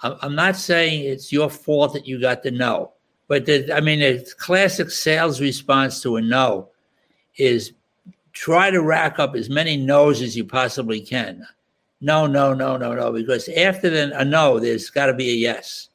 I- 0.01 0.17
I'm 0.21 0.35
not 0.35 0.55
saying 0.55 1.05
it's 1.05 1.31
your 1.31 1.49
fault 1.49 1.93
that 1.93 2.07
you 2.07 2.19
got 2.19 2.43
the 2.43 2.51
no, 2.51 2.91
but 3.27 3.45
the, 3.45 3.71
I 3.73 3.79
mean, 3.79 3.99
the 3.99 4.29
classic 4.37 4.89
sales 4.89 5.39
response 5.39 6.01
to 6.01 6.17
a 6.17 6.21
no 6.21 6.69
is 7.37 7.71
try 8.33 8.71
to 8.71 8.81
rack 8.81 9.19
up 9.19 9.35
as 9.35 9.49
many 9.49 9.77
no's 9.77 10.21
as 10.21 10.35
you 10.35 10.43
possibly 10.43 10.99
can. 10.99 11.47
No, 12.03 12.27
no, 12.27 12.53
no, 12.53 12.75
no, 12.75 12.93
no, 12.93 13.13
because 13.13 13.47
after 13.47 13.89
the, 13.89 14.19
a 14.19 14.25
no, 14.25 14.59
there's 14.59 14.89
got 14.89 15.05
to 15.05 15.13
be 15.13 15.29
a 15.29 15.35
yes. 15.35 15.87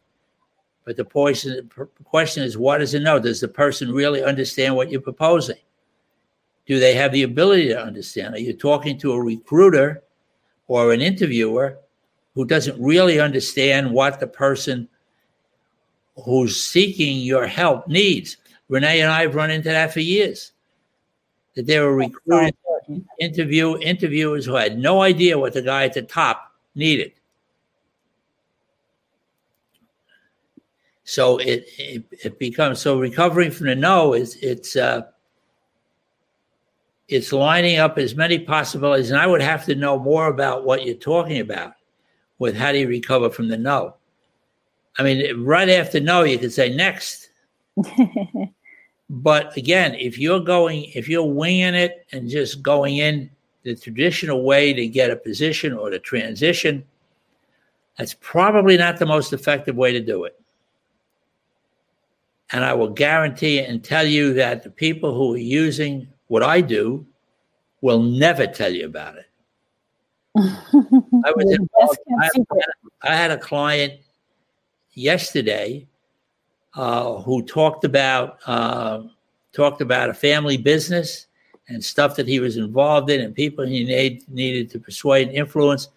But 0.86 0.96
the 0.96 1.04
question, 1.04 1.70
question 2.02 2.44
is, 2.44 2.56
what 2.56 2.80
is 2.80 2.94
a 2.94 2.98
no? 2.98 3.18
Does 3.18 3.42
the 3.42 3.48
person 3.48 3.92
really 3.92 4.24
understand 4.24 4.74
what 4.74 4.90
you're 4.90 5.02
proposing? 5.02 5.58
Do 6.64 6.80
they 6.80 6.94
have 6.94 7.12
the 7.12 7.24
ability 7.24 7.68
to 7.68 7.82
understand? 7.82 8.34
Are 8.34 8.40
you 8.40 8.54
talking 8.54 8.98
to 9.00 9.12
a 9.12 9.22
recruiter 9.22 10.02
or 10.66 10.94
an 10.94 11.02
interviewer 11.02 11.76
who 12.34 12.46
doesn't 12.46 12.82
really 12.82 13.20
understand 13.20 13.92
what 13.92 14.18
the 14.18 14.26
person 14.26 14.88
who's 16.24 16.58
seeking 16.64 17.18
your 17.18 17.46
help 17.46 17.86
needs? 17.86 18.38
Renee 18.70 19.02
and 19.02 19.12
I 19.12 19.22
have 19.22 19.34
run 19.34 19.50
into 19.50 19.68
that 19.68 19.92
for 19.92 20.00
years. 20.00 20.52
That 21.54 21.66
there 21.66 21.84
were 21.84 21.96
recruiting 21.96 22.54
interview 23.20 23.79
interviewers 23.79 24.46
who 24.46 24.55
had 24.55 24.79
no 24.79 25.03
idea 25.03 25.38
what 25.38 25.53
the 25.53 25.62
guy 25.62 25.85
at 25.85 25.94
the 25.94 26.03
top 26.03 26.53
needed. 26.74 27.12
So 31.05 31.38
it, 31.38 31.66
it 31.79 32.05
it 32.11 32.38
becomes 32.38 32.81
so 32.81 32.98
recovering 32.98 33.51
from 33.51 33.66
the 33.66 33.74
no 33.74 34.12
is 34.12 34.37
it's 34.42 34.77
uh 34.77 35.03
it's 37.09 37.33
lining 37.33 37.79
up 37.79 37.96
as 37.96 38.14
many 38.14 38.38
possibilities, 38.38 39.11
and 39.11 39.18
I 39.18 39.27
would 39.27 39.40
have 39.40 39.64
to 39.64 39.74
know 39.74 39.98
more 39.98 40.29
about 40.29 40.64
what 40.64 40.85
you're 40.85 40.94
talking 40.94 41.40
about 41.40 41.72
with 42.38 42.55
how 42.55 42.72
do 42.72 42.79
you 42.79 42.87
recover 42.88 43.31
from 43.31 43.48
the 43.48 43.57
no. 43.57 43.96
I 44.98 45.03
mean, 45.03 45.42
right 45.42 45.70
after 45.70 46.01
no, 46.01 46.24
you 46.24 46.38
could 46.38 46.53
say 46.53 46.74
next. 46.74 47.31
But 49.10 49.56
again, 49.56 49.94
if 49.94 50.18
you're 50.18 50.40
going, 50.40 50.84
if 50.94 51.08
you're 51.08 51.24
winging 51.24 51.74
it 51.74 52.06
and 52.12 52.28
just 52.28 52.62
going 52.62 52.98
in 52.98 53.30
the 53.62 53.74
traditional 53.74 54.42
way 54.44 54.72
to 54.72 54.86
get 54.86 55.10
a 55.10 55.16
position 55.16 55.72
or 55.72 55.90
to 55.90 55.98
transition, 55.98 56.84
that's 57.96 58.14
probably 58.20 58.76
not 58.76 58.98
the 58.98 59.06
most 59.06 59.32
effective 59.32 59.76
way 59.76 59.92
to 59.92 60.00
do 60.00 60.24
it. 60.24 60.38
And 62.52 62.64
I 62.64 62.72
will 62.74 62.90
guarantee 62.90 63.60
and 63.60 63.82
tell 63.82 64.06
you 64.06 64.32
that 64.34 64.62
the 64.62 64.70
people 64.70 65.14
who 65.14 65.34
are 65.34 65.38
using 65.38 66.08
what 66.28 66.42
I 66.42 66.60
do 66.60 67.06
will 67.80 68.02
never 68.02 68.46
tell 68.46 68.72
you 68.72 68.86
about 68.86 69.16
it. 69.16 69.26
I 70.36 71.32
was 71.34 71.50
involved, 71.50 71.98
I, 72.20 72.30
I 73.02 73.16
had 73.16 73.30
a 73.30 73.38
client 73.38 73.94
yesterday 74.92 75.86
uh, 76.74 77.14
who 77.22 77.42
talked 77.42 77.85
about 77.85 78.38
uh, 78.46 79.02
talked 79.52 79.81
about 79.81 80.11
a 80.11 80.14
family 80.14 80.57
business 80.57 81.26
and 81.68 81.85
stuff 81.85 82.16
that 82.16 82.26
he 82.26 82.40
was 82.40 82.57
involved 82.57 83.11
in 83.11 83.20
and 83.20 83.35
people 83.35 83.66
he 83.66 83.85
need, 83.85 84.22
needed 84.28 84.70
to 84.70 84.78
persuade 84.78 85.28
and 85.28 85.37
influence. 85.37 85.88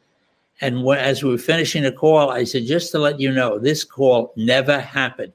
And 0.60 0.84
when, 0.84 1.00
as 1.00 1.24
we 1.24 1.32
were 1.32 1.38
finishing 1.38 1.84
the 1.84 1.92
call, 1.92 2.30
I 2.30 2.44
said, 2.44 2.66
just 2.66 2.92
to 2.92 3.00
let 3.00 3.20
you 3.20 3.32
know, 3.32 3.58
this 3.58 3.84
call 3.84 4.34
never 4.36 4.80
happened. 4.80 5.34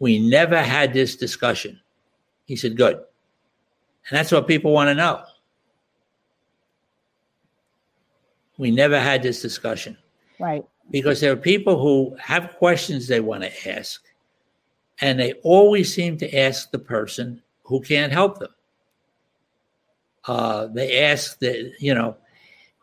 We 0.00 0.18
never 0.18 0.62
had 0.62 0.92
this 0.92 1.16
discussion. 1.16 1.80
He 2.46 2.56
said, 2.56 2.76
good. 2.76 2.94
And 2.94 4.18
that's 4.18 4.32
what 4.32 4.48
people 4.48 4.72
want 4.72 4.88
to 4.88 4.94
know. 4.94 5.22
We 8.56 8.70
never 8.70 8.98
had 8.98 9.22
this 9.22 9.42
discussion. 9.42 9.96
Right. 10.40 10.64
Because 10.90 11.20
there 11.20 11.32
are 11.32 11.36
people 11.36 11.78
who 11.78 12.16
have 12.18 12.56
questions 12.56 13.06
they 13.06 13.20
want 13.20 13.42
to 13.42 13.68
ask, 13.70 14.02
and 15.00 15.18
they 15.18 15.34
always 15.42 15.92
seem 15.92 16.16
to 16.18 16.38
ask 16.38 16.70
the 16.70 16.78
person 16.78 17.42
who 17.62 17.80
can't 17.80 18.12
help 18.12 18.38
them. 18.38 18.54
Uh, 20.26 20.66
they 20.66 21.04
ask 21.04 21.38
that, 21.38 21.72
you 21.78 21.94
know, 21.94 22.16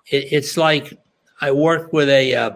it, 0.07 0.31
it's 0.31 0.57
like 0.57 0.97
I 1.41 1.51
worked 1.51 1.93
with 1.93 2.09
a 2.09 2.35
uh, 2.35 2.51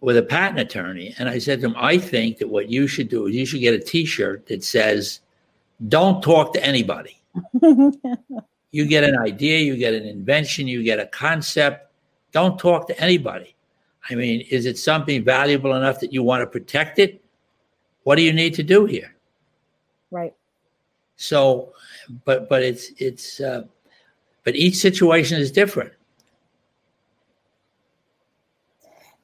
with 0.00 0.16
a 0.16 0.22
patent 0.22 0.58
attorney, 0.58 1.14
and 1.18 1.28
I 1.28 1.38
said 1.38 1.60
to 1.60 1.66
him, 1.66 1.74
I 1.76 1.96
think 1.96 2.38
that 2.38 2.48
what 2.48 2.68
you 2.68 2.86
should 2.86 3.08
do 3.08 3.26
is 3.26 3.34
you 3.34 3.46
should 3.46 3.60
get 3.60 3.74
a 3.74 3.78
T-shirt 3.78 4.46
that 4.46 4.64
says, 4.64 5.20
"Don't 5.88 6.22
talk 6.22 6.52
to 6.54 6.64
anybody." 6.64 7.22
you 7.62 8.86
get 8.86 9.04
an 9.04 9.18
idea, 9.18 9.60
you 9.60 9.76
get 9.76 9.94
an 9.94 10.04
invention, 10.04 10.66
you 10.66 10.82
get 10.82 10.98
a 10.98 11.06
concept. 11.06 11.92
Don't 12.32 12.58
talk 12.58 12.88
to 12.88 13.00
anybody. 13.00 13.54
I 14.10 14.14
mean, 14.14 14.40
is 14.50 14.66
it 14.66 14.78
something 14.78 15.22
valuable 15.24 15.74
enough 15.74 16.00
that 16.00 16.12
you 16.12 16.22
want 16.22 16.40
to 16.40 16.46
protect 16.46 16.98
it? 16.98 17.21
What 18.04 18.16
do 18.16 18.22
you 18.22 18.32
need 18.32 18.54
to 18.54 18.62
do 18.62 18.84
here? 18.84 19.14
Right. 20.10 20.34
So, 21.16 21.72
but 22.24 22.48
but 22.48 22.62
it's 22.62 22.90
it's 22.98 23.40
uh, 23.40 23.64
but 24.44 24.56
each 24.56 24.76
situation 24.76 25.40
is 25.40 25.52
different. 25.52 25.92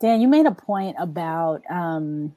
Dan, 0.01 0.21
you 0.21 0.29
made 0.29 0.47
a 0.47 0.53
point 0.53 0.97
about 1.01 1.62
um, 1.69 2.35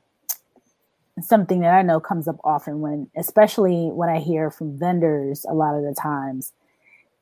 something 1.22 1.60
that 1.60 1.74
I 1.74 1.84
know 1.84 2.00
comes 2.00 2.28
up 2.28 2.38
often 2.44 2.82
when, 2.82 3.08
especially 3.16 3.90
when 3.92 4.10
I 4.10 4.20
hear 4.20 4.50
from 4.50 4.80
vendors 4.80 5.46
a 5.48 5.54
lot 5.54 5.76
of 5.76 5.84
the 5.84 5.94
times, 5.94 6.54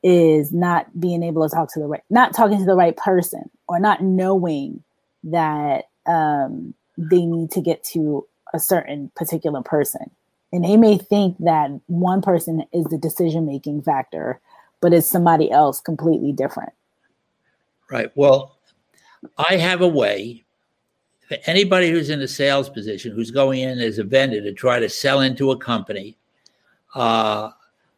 is 0.01 0.53
not 0.53 0.97
being 0.97 1.23
able 1.23 1.47
to 1.47 1.53
talk 1.53 1.73
to 1.73 1.79
the 1.79 1.87
right, 1.87 2.03
not 2.09 2.33
talking 2.33 2.57
to 2.57 2.65
the 2.65 2.75
right 2.75 2.95
person, 2.95 3.49
or 3.67 3.79
not 3.79 4.01
knowing 4.01 4.81
that 5.25 5.89
um, 6.05 6.73
they 6.97 7.25
need 7.25 7.51
to 7.51 7.61
get 7.61 7.83
to 7.83 8.25
a 8.53 8.59
certain 8.59 9.11
particular 9.15 9.61
person. 9.61 10.09
And 10.51 10.63
they 10.63 10.77
may 10.77 10.97
think 10.97 11.37
that 11.39 11.69
one 11.87 12.21
person 12.21 12.63
is 12.73 12.85
the 12.85 12.97
decision 12.97 13.45
making 13.45 13.83
factor, 13.83 14.39
but 14.81 14.93
it's 14.93 15.07
somebody 15.07 15.51
else 15.51 15.79
completely 15.79 16.31
different. 16.31 16.73
Right. 17.91 18.11
Well, 18.15 18.57
I 19.37 19.57
have 19.57 19.81
a 19.81 19.87
way 19.87 20.43
for 21.27 21.37
anybody 21.45 21.91
who's 21.91 22.09
in 22.09 22.21
a 22.21 22.27
sales 22.27 22.69
position, 22.69 23.11
who's 23.11 23.29
going 23.29 23.59
in 23.59 23.79
as 23.79 23.99
a 23.99 24.03
vendor 24.03 24.41
to 24.41 24.53
try 24.53 24.79
to 24.79 24.89
sell 24.89 25.21
into 25.21 25.51
a 25.51 25.57
company, 25.57 26.17
uh, 26.95 27.51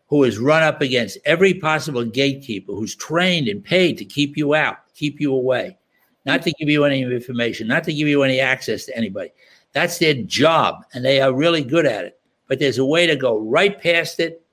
who 0.08 0.26
is 0.26 0.38
run 0.38 0.64
up 0.64 0.82
against 0.82 1.18
every 1.24 1.54
possible 1.54 2.04
gatekeeper, 2.04 2.74
who's 2.74 2.96
trained 2.96 3.48
and 3.48 3.64
paid 3.64 3.98
to 3.98 4.04
keep 4.04 4.36
you 4.36 4.54
out, 4.54 4.80
keep 4.94 5.22
you 5.22 5.34
away. 5.34 5.78
not 6.26 6.42
to 6.44 6.52
give 6.54 6.70
you 6.70 6.84
any 6.84 7.02
information, 7.02 7.68
not 7.68 7.84
to 7.86 7.94
give 7.94 8.08
you 8.08 8.24
any 8.24 8.40
access 8.40 8.86
to 8.86 8.96
anybody. 8.96 9.32
That's 9.74 10.00
their 10.00 10.16
job, 10.16 10.84
and 10.94 11.04
they 11.04 11.22
are 11.22 11.34
really 11.34 11.64
good 11.64 11.86
at 11.86 12.06
it. 12.06 12.20
But 12.48 12.60
there's 12.60 12.78
a 12.78 12.86
way 12.86 13.08
to 13.08 13.16
go 13.16 13.40
right 13.40 13.82
past 13.82 14.20
it 14.20 14.44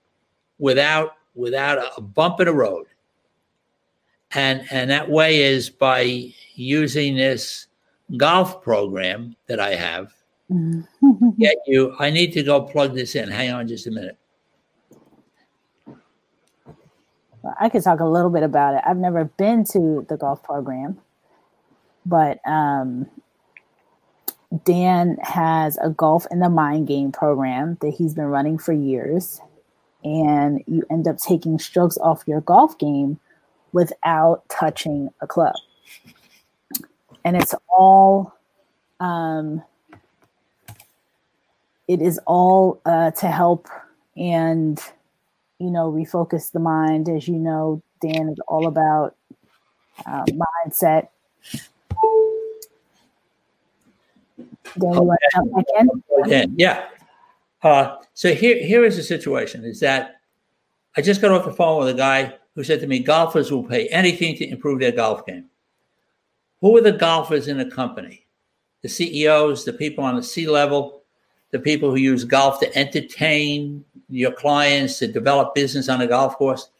without 0.59 1.15
without 1.35 1.79
a 1.97 2.01
bump 2.01 2.41
in 2.41 2.47
the 2.47 2.53
road. 2.53 2.87
And 4.33 4.67
and 4.71 4.91
that 4.91 5.11
way 5.11 5.43
is 5.43 5.71
by 5.71 6.33
using 6.55 7.17
this 7.17 7.67
golf 8.17 8.63
program 8.63 9.37
that 9.47 9.61
I 9.61 9.75
have. 9.75 10.13
Get 11.39 11.57
you. 11.67 11.95
I 11.99 12.11
need 12.11 12.33
to 12.33 12.43
go 12.43 12.63
plug 12.63 12.95
this 12.95 13.15
in. 13.15 13.29
Hang 13.29 13.51
on 13.53 13.69
just 13.69 13.87
a 13.87 13.91
minute. 13.91 14.17
Well, 17.43 17.55
I 17.61 17.69
could 17.69 17.83
talk 17.83 18.01
a 18.01 18.05
little 18.05 18.31
bit 18.31 18.43
about 18.43 18.75
it. 18.75 18.83
I've 18.87 18.97
never 18.97 19.25
been 19.25 19.65
to 19.73 20.07
the 20.09 20.17
golf 20.17 20.43
program, 20.43 20.99
but 22.07 22.41
um, 22.47 23.07
Dan 24.65 25.19
has 25.23 25.79
a 25.79 25.91
golf 25.91 26.27
in 26.31 26.41
the 26.41 26.49
mind 26.49 26.87
game 26.87 27.13
program 27.13 27.77
that 27.81 27.91
he's 27.91 28.15
been 28.15 28.27
running 28.27 28.59
for 28.59 28.73
years. 28.73 29.41
And 30.05 30.63
you 30.67 30.85
end 30.91 31.09
up 31.09 31.19
taking 31.19 31.59
strokes 31.59 31.99
off 31.99 32.25
your 32.27 32.41
golf 32.41 32.79
game 32.79 33.19
without 33.73 34.49
touching 34.49 35.11
a 35.21 35.27
club. 35.27 35.55
And 37.25 37.37
it's 37.37 37.55
all, 37.69 38.35
um, 39.01 39.63
it 41.89 42.01
is 42.01 42.21
all 42.27 42.81
uh, 42.87 43.11
to 43.11 43.27
help 43.27 43.69
and 44.17 44.81
you 45.59 45.71
know, 45.71 45.91
refocus 45.91 46.53
the 46.53 46.61
mind. 46.61 47.09
As 47.09 47.29
you 47.29 47.37
know, 47.37 47.83
Dan 48.01 48.29
is 48.29 48.39
all 48.47 48.67
about 48.67 49.17
uh, 50.07 50.25
mindset. 50.27 51.09
Dan, 54.79 54.95
you 54.95 55.03
want 55.03 55.21
to 55.21 55.39
jump 55.39 55.53
back 55.53 56.31
in? 56.31 56.55
Yeah. 56.57 56.87
Uh, 57.63 57.97
so 58.15 58.35
here, 58.35 58.65
here 58.65 58.85
is 58.85 58.97
the 58.97 59.03
situation: 59.03 59.65
is 59.65 59.81
that 59.81 60.21
I 60.97 61.03
just 61.03 61.21
got 61.21 61.33
off 61.33 61.45
the 61.45 61.53
phone 61.53 61.81
with 61.81 61.95
a 61.95 61.99
guy 61.99 62.35
who 62.55 62.65
said 62.65 62.81
to 62.81 62.87
me, 62.87 63.01
"Golfers 63.01 63.51
will 63.51 63.65
pay 63.65 63.89
anything 63.89 64.37
to 64.37 64.49
improve 64.49 64.81
their 64.81 64.93
golf 64.93 65.27
game." 65.27 65.47
Who 66.61 66.77
are 66.77 66.83
the 66.83 66.93
golfers 66.93 67.49
in 67.49 67.61
a 67.61 67.71
company? 67.71 68.27
The 68.83 68.89
CEOs, 68.89 69.65
the 69.65 69.73
people 69.73 70.05
on 70.05 70.17
the 70.17 70.23
C 70.23 70.49
level, 70.49 71.03
the 71.51 71.59
people 71.59 71.91
who 71.91 71.97
use 71.97 72.25
golf 72.25 72.61
to 72.61 72.77
entertain 72.77 73.85
your 74.09 74.33
clients, 74.33 74.99
to 74.99 75.07
develop 75.07 75.55
business 75.55 75.89
on 75.89 76.01
a 76.01 76.07
golf 76.07 76.37
course. 76.37 76.71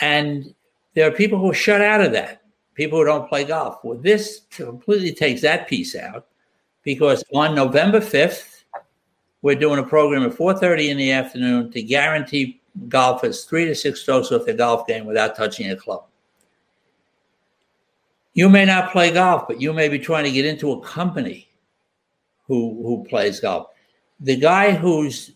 And 0.00 0.54
there 0.94 1.06
are 1.08 1.12
people 1.12 1.38
who 1.38 1.50
are 1.50 1.54
shut 1.54 1.80
out 1.80 2.00
of 2.00 2.12
that, 2.12 2.42
people 2.74 2.98
who 2.98 3.04
don't 3.04 3.28
play 3.28 3.44
golf. 3.44 3.78
Well, 3.84 3.98
this 3.98 4.42
completely 4.50 5.12
takes 5.12 5.42
that 5.42 5.68
piece 5.68 5.94
out 5.94 6.26
because 6.82 7.24
on 7.34 7.54
November 7.54 8.00
5th, 8.00 8.64
we're 9.42 9.54
doing 9.54 9.78
a 9.78 9.82
program 9.82 10.22
at 10.24 10.32
4.30 10.32 10.88
in 10.88 10.96
the 10.96 11.12
afternoon 11.12 11.70
to 11.72 11.82
guarantee 11.82 12.60
golfers 12.88 13.44
three 13.44 13.64
to 13.64 13.74
six 13.74 14.02
strokes 14.02 14.30
off 14.32 14.46
their 14.46 14.54
golf 14.54 14.86
game 14.86 15.06
without 15.06 15.36
touching 15.36 15.70
a 15.70 15.76
club. 15.76 16.04
You 18.32 18.48
may 18.48 18.64
not 18.64 18.92
play 18.92 19.12
golf, 19.12 19.48
but 19.48 19.60
you 19.60 19.72
may 19.72 19.88
be 19.88 19.98
trying 19.98 20.24
to 20.24 20.30
get 20.30 20.44
into 20.44 20.72
a 20.72 20.80
company 20.80 21.48
who, 22.46 22.82
who 22.82 23.04
plays 23.08 23.40
golf 23.40 23.68
the 24.20 24.36
guy 24.36 24.72
who's 24.72 25.32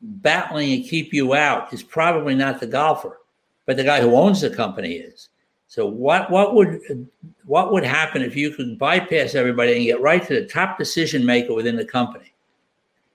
battling 0.00 0.82
to 0.82 0.88
keep 0.88 1.12
you 1.12 1.34
out 1.34 1.72
is 1.72 1.82
probably 1.82 2.34
not 2.34 2.58
the 2.58 2.66
golfer, 2.66 3.20
but 3.66 3.76
the 3.76 3.84
guy 3.84 4.00
who 4.00 4.16
owns 4.16 4.40
the 4.40 4.50
company 4.50 4.94
is. 4.94 5.28
So 5.72 5.86
what 5.86 6.30
what 6.30 6.54
would 6.54 7.08
what 7.46 7.72
would 7.72 7.82
happen 7.82 8.20
if 8.20 8.36
you 8.36 8.50
could 8.50 8.78
bypass 8.78 9.34
everybody 9.34 9.74
and 9.74 9.86
get 9.86 10.02
right 10.02 10.22
to 10.26 10.34
the 10.34 10.46
top 10.46 10.76
decision 10.76 11.24
maker 11.24 11.54
within 11.54 11.76
the 11.76 11.84
company? 11.86 12.34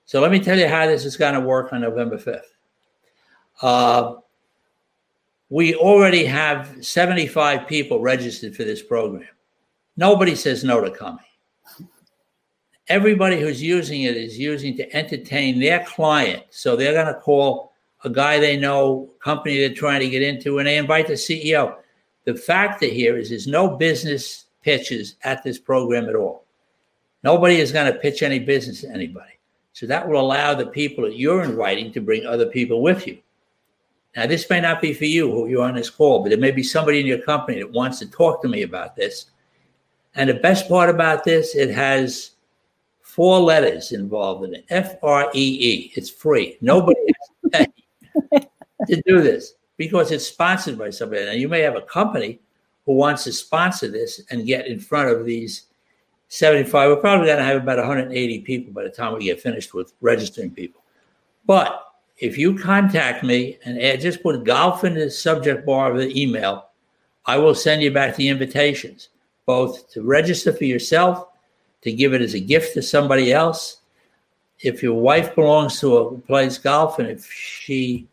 So 0.05 0.21
let 0.21 0.31
me 0.31 0.39
tell 0.39 0.57
you 0.57 0.67
how 0.67 0.87
this 0.87 1.05
is 1.05 1.17
going 1.17 1.35
to 1.35 1.39
work 1.39 1.71
on 1.71 1.81
November 1.81 2.17
fifth. 2.17 2.55
Uh, 3.61 4.15
we 5.49 5.75
already 5.75 6.25
have 6.25 6.83
75 6.83 7.67
people 7.67 8.01
registered 8.01 8.55
for 8.55 8.63
this 8.63 8.81
program. 8.81 9.29
Nobody 9.95 10.33
says 10.33 10.63
no 10.63 10.81
to 10.81 10.89
coming 10.89 11.19
everybody 12.89 13.39
who's 13.39 13.61
using 13.61 14.03
it 14.03 14.17
is 14.17 14.39
using 14.39 14.75
to 14.77 14.95
entertain 14.95 15.59
their 15.59 15.83
client. 15.83 16.41
So 16.49 16.75
they're 16.75 16.93
going 16.93 17.13
to 17.13 17.19
call 17.19 17.73
a 18.03 18.09
guy 18.09 18.39
they 18.39 18.57
know, 18.57 19.09
company 19.19 19.59
they're 19.59 19.75
trying 19.75 19.99
to 19.99 20.09
get 20.09 20.23
into, 20.23 20.57
and 20.57 20.67
they 20.67 20.77
invite 20.77 21.05
the 21.05 21.13
CEO. 21.13 21.75
The 22.27 22.35
factor 22.35 22.87
here 22.87 23.15
is 23.15 23.29
there's 23.29 23.47
no 23.47 23.77
business 23.77 24.47
pitches 24.61 25.15
at 25.23 25.43
this 25.43 25.57
program 25.57 26.09
at 26.09 26.15
all. 26.15 26.43
Nobody 27.23 27.61
is 27.61 27.71
going 27.71 27.89
to 27.89 27.97
pitch 27.97 28.21
any 28.21 28.37
business 28.37 28.81
to 28.81 28.89
anybody. 28.89 29.39
So 29.71 29.85
that 29.85 30.05
will 30.05 30.19
allow 30.19 30.53
the 30.53 30.65
people 30.65 31.05
that 31.05 31.15
you're 31.15 31.43
inviting 31.43 31.93
to 31.93 32.01
bring 32.01 32.25
other 32.25 32.47
people 32.47 32.81
with 32.81 33.07
you. 33.07 33.19
Now, 34.13 34.27
this 34.27 34.49
may 34.49 34.59
not 34.59 34.81
be 34.81 34.93
for 34.93 35.05
you 35.05 35.31
who 35.31 35.47
you're 35.47 35.63
on 35.63 35.75
this 35.75 35.89
call, 35.89 36.21
but 36.21 36.27
there 36.27 36.37
may 36.37 36.51
be 36.51 36.63
somebody 36.63 36.99
in 36.99 37.05
your 37.05 37.21
company 37.21 37.59
that 37.59 37.71
wants 37.71 37.99
to 37.99 38.11
talk 38.11 38.41
to 38.41 38.49
me 38.49 38.63
about 38.63 38.97
this. 38.97 39.27
And 40.15 40.29
the 40.29 40.33
best 40.33 40.67
part 40.67 40.89
about 40.89 41.23
this, 41.23 41.55
it 41.55 41.69
has 41.69 42.31
four 42.99 43.39
letters 43.39 43.93
involved 43.93 44.43
in 44.43 44.53
it 44.53 44.65
F 44.69 44.95
R 45.01 45.31
E 45.33 45.57
E. 45.61 45.93
It's 45.95 46.09
free. 46.09 46.57
Nobody 46.59 46.99
has 47.07 47.67
to 47.69 47.69
pay 48.31 48.47
to 48.87 49.01
do 49.03 49.21
this 49.21 49.53
because 49.77 50.11
it's 50.11 50.27
sponsored 50.27 50.77
by 50.77 50.89
somebody. 50.89 51.25
Now, 51.25 51.31
you 51.31 51.47
may 51.47 51.61
have 51.61 51.75
a 51.75 51.81
company 51.81 52.39
who 52.85 52.93
wants 52.93 53.23
to 53.25 53.31
sponsor 53.31 53.87
this 53.87 54.21
and 54.29 54.45
get 54.45 54.67
in 54.67 54.79
front 54.79 55.09
of 55.09 55.25
these 55.25 55.67
75. 56.29 56.89
We're 56.89 56.95
probably 56.97 57.27
going 57.27 57.37
to 57.37 57.43
have 57.43 57.61
about 57.61 57.77
180 57.77 58.39
people 58.41 58.73
by 58.73 58.83
the 58.83 58.89
time 58.89 59.13
we 59.13 59.25
get 59.25 59.41
finished 59.41 59.73
with 59.73 59.93
registering 60.01 60.51
people. 60.51 60.81
But 61.45 61.83
if 62.17 62.37
you 62.37 62.57
contact 62.57 63.23
me 63.23 63.57
and 63.63 63.81
add, 63.81 64.01
just 64.01 64.23
put 64.23 64.43
golf 64.43 64.83
in 64.83 64.95
the 64.95 65.09
subject 65.09 65.65
bar 65.65 65.91
of 65.91 65.97
the 65.97 66.19
email, 66.19 66.69
I 67.25 67.37
will 67.37 67.55
send 67.55 67.81
you 67.81 67.91
back 67.91 68.15
the 68.15 68.29
invitations, 68.29 69.09
both 69.45 69.89
to 69.91 70.01
register 70.01 70.51
for 70.51 70.65
yourself 70.65 71.27
to 71.81 71.91
give 71.91 72.13
it 72.13 72.21
as 72.21 72.33
a 72.33 72.39
gift 72.39 72.73
to 72.73 72.81
somebody 72.81 73.31
else. 73.31 73.77
If 74.59 74.81
your 74.81 74.99
wife 74.99 75.35
belongs 75.35 75.79
to 75.81 75.97
a 75.97 76.17
plays 76.17 76.57
golf 76.57 76.99
and 76.99 77.07
if 77.07 77.31
she 77.31 78.07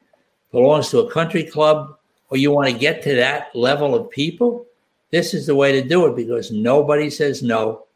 belongs 0.55 0.89
to 0.89 1.01
a 1.01 1.11
country 1.11 1.43
club 1.43 1.99
or 2.31 2.37
you 2.37 2.51
want 2.53 2.71
to 2.71 2.79
get 2.79 3.03
to 3.03 3.15
that 3.17 3.55
level 3.55 3.95
of 3.95 4.09
people, 4.09 4.67
this 5.11 5.35
is 5.35 5.47
the 5.47 5.55
way 5.55 5.73
to 5.73 5.87
do 5.87 6.07
it 6.07 6.17
because 6.17 6.51
nobody 6.53 7.11
says 7.11 7.43
no 7.43 7.87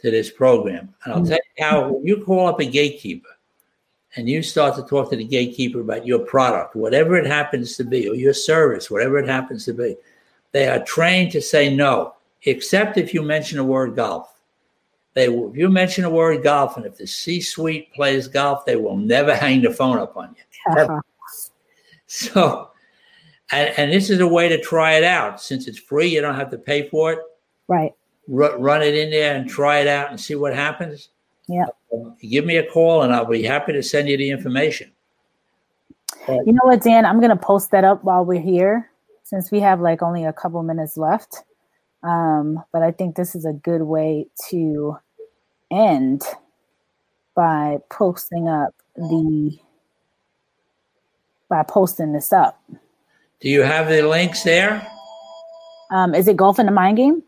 to 0.00 0.10
this 0.10 0.30
program. 0.30 0.92
And 1.04 1.14
I'll 1.14 1.20
mm-hmm. 1.20 1.28
tell 1.28 1.38
you 1.56 1.64
how 1.64 1.88
when 1.88 2.06
you 2.06 2.24
call 2.24 2.48
up 2.48 2.60
a 2.60 2.66
gatekeeper 2.66 3.28
and 4.16 4.28
you 4.28 4.42
start 4.42 4.74
to 4.76 4.82
talk 4.82 5.10
to 5.10 5.16
the 5.16 5.24
gatekeeper 5.24 5.80
about 5.80 6.04
your 6.04 6.18
product, 6.18 6.76
whatever 6.76 7.16
it 7.16 7.26
happens 7.26 7.76
to 7.76 7.84
be, 7.84 8.08
or 8.08 8.14
your 8.14 8.34
service, 8.34 8.90
whatever 8.90 9.18
it 9.18 9.28
happens 9.28 9.64
to 9.64 9.72
be, 9.72 9.96
they 10.52 10.68
are 10.68 10.84
trained 10.84 11.32
to 11.32 11.40
say 11.40 11.74
no, 11.74 12.14
except 12.42 12.98
if 12.98 13.14
you 13.14 13.22
mention 13.22 13.58
the 13.58 13.64
word 13.64 13.96
golf. 13.96 14.34
They 15.14 15.28
will, 15.28 15.50
if 15.50 15.56
you 15.56 15.68
mention 15.68 16.02
the 16.02 16.10
word 16.10 16.42
golf, 16.42 16.76
and 16.76 16.86
if 16.86 16.96
the 16.96 17.06
C-suite 17.06 17.92
plays 17.94 18.26
golf, 18.26 18.64
they 18.64 18.76
will 18.76 18.96
never 18.96 19.34
hang 19.44 19.62
the 19.62 19.70
phone 19.70 19.98
up 19.98 20.16
on 20.16 20.34
you. 20.36 20.42
Uh-huh. 20.66 21.00
So, 22.14 22.70
and, 23.50 23.74
and, 23.76 23.92
this 23.92 24.08
is 24.08 24.20
a 24.20 24.26
way 24.26 24.48
to 24.48 24.60
try 24.60 24.92
it 24.92 25.02
out. 25.02 25.40
Since 25.40 25.66
it's 25.66 25.80
free, 25.80 26.06
you 26.06 26.20
don't 26.20 26.36
have 26.36 26.50
to 26.50 26.58
pay 26.58 26.88
for 26.88 27.12
it. 27.12 27.18
Right. 27.66 27.92
R- 28.32 28.56
run 28.56 28.82
it 28.82 28.94
in 28.94 29.10
there 29.10 29.34
and 29.34 29.50
try 29.50 29.80
it 29.80 29.88
out 29.88 30.10
and 30.10 30.20
see 30.20 30.36
what 30.36 30.54
happens. 30.54 31.08
Yeah. 31.48 31.66
Um, 31.92 32.16
give 32.22 32.44
me 32.44 32.58
a 32.58 32.70
call, 32.70 33.02
and 33.02 33.12
I'll 33.12 33.24
be 33.24 33.42
happy 33.42 33.72
to 33.72 33.82
send 33.82 34.08
you 34.08 34.16
the 34.16 34.30
information. 34.30 34.92
But, 36.24 36.46
you 36.46 36.52
know 36.52 36.60
what, 36.62 36.82
Dan? 36.82 37.04
I'm 37.04 37.18
going 37.18 37.36
to 37.36 37.36
post 37.36 37.72
that 37.72 37.82
up 37.82 38.04
while 38.04 38.24
we're 38.24 38.40
here, 38.40 38.92
since 39.24 39.50
we 39.50 39.58
have 39.58 39.80
like 39.80 40.00
only 40.00 40.24
a 40.24 40.32
couple 40.32 40.62
minutes 40.62 40.96
left. 40.96 41.42
Um, 42.04 42.62
but 42.72 42.82
I 42.82 42.92
think 42.92 43.16
this 43.16 43.34
is 43.34 43.44
a 43.44 43.52
good 43.52 43.82
way 43.82 44.28
to 44.50 44.96
end 45.72 46.22
by 47.34 47.78
posting 47.90 48.48
up 48.48 48.72
the 48.94 49.58
by 51.48 51.62
posting 51.62 52.12
this 52.12 52.32
up. 52.32 52.62
Do 53.40 53.48
you 53.48 53.62
have 53.62 53.88
the 53.88 54.02
links 54.02 54.42
there? 54.42 54.86
Um, 55.90 56.14
is 56.14 56.28
it 56.28 56.36
golf 56.36 56.58
in 56.58 56.66
the 56.66 56.72
mind 56.72 56.96
game? 56.96 57.22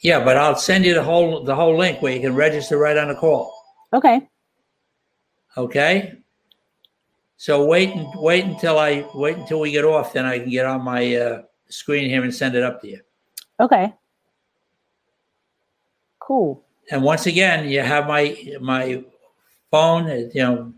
Yeah, 0.00 0.24
but 0.24 0.36
I'll 0.36 0.56
send 0.56 0.84
you 0.84 0.94
the 0.94 1.02
whole 1.02 1.44
the 1.44 1.54
whole 1.54 1.78
link 1.78 2.02
where 2.02 2.12
you 2.12 2.20
can 2.20 2.34
register 2.34 2.76
right 2.76 2.96
on 2.96 3.08
the 3.08 3.14
call. 3.14 3.54
Okay. 3.92 4.28
Okay. 5.56 6.18
So 7.36 7.64
wait 7.64 7.90
and 7.90 8.08
wait 8.16 8.44
until 8.44 8.78
I 8.78 9.06
wait 9.14 9.36
until 9.36 9.60
we 9.60 9.70
get 9.70 9.84
off, 9.84 10.12
then 10.12 10.26
I 10.26 10.40
can 10.40 10.50
get 10.50 10.66
on 10.66 10.82
my 10.82 11.14
uh, 11.14 11.42
screen 11.68 12.10
here 12.10 12.24
and 12.24 12.34
send 12.34 12.56
it 12.56 12.64
up 12.64 12.80
to 12.82 12.88
you. 12.88 13.00
Okay. 13.60 13.94
Cool. 16.18 16.64
And 16.90 17.02
once 17.02 17.26
again, 17.26 17.68
you 17.68 17.80
have 17.80 18.08
my 18.08 18.36
my 18.60 19.04
phone. 19.70 20.08
You 20.34 20.42
know, 20.42 20.72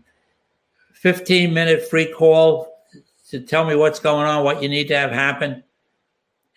fifteen 0.93 1.53
minute 1.53 1.89
free 1.89 2.13
call 2.13 2.74
to 3.29 3.39
tell 3.39 3.65
me 3.65 3.75
what's 3.75 3.99
going 3.99 4.25
on, 4.25 4.43
what 4.43 4.61
you 4.61 4.69
need 4.69 4.87
to 4.89 4.97
have 4.97 5.11
happen, 5.11 5.63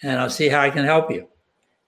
and 0.03 0.19
I'll 0.19 0.31
see 0.31 0.49
how 0.49 0.61
I 0.61 0.71
can 0.71 0.85
help 0.85 1.11
you. 1.11 1.29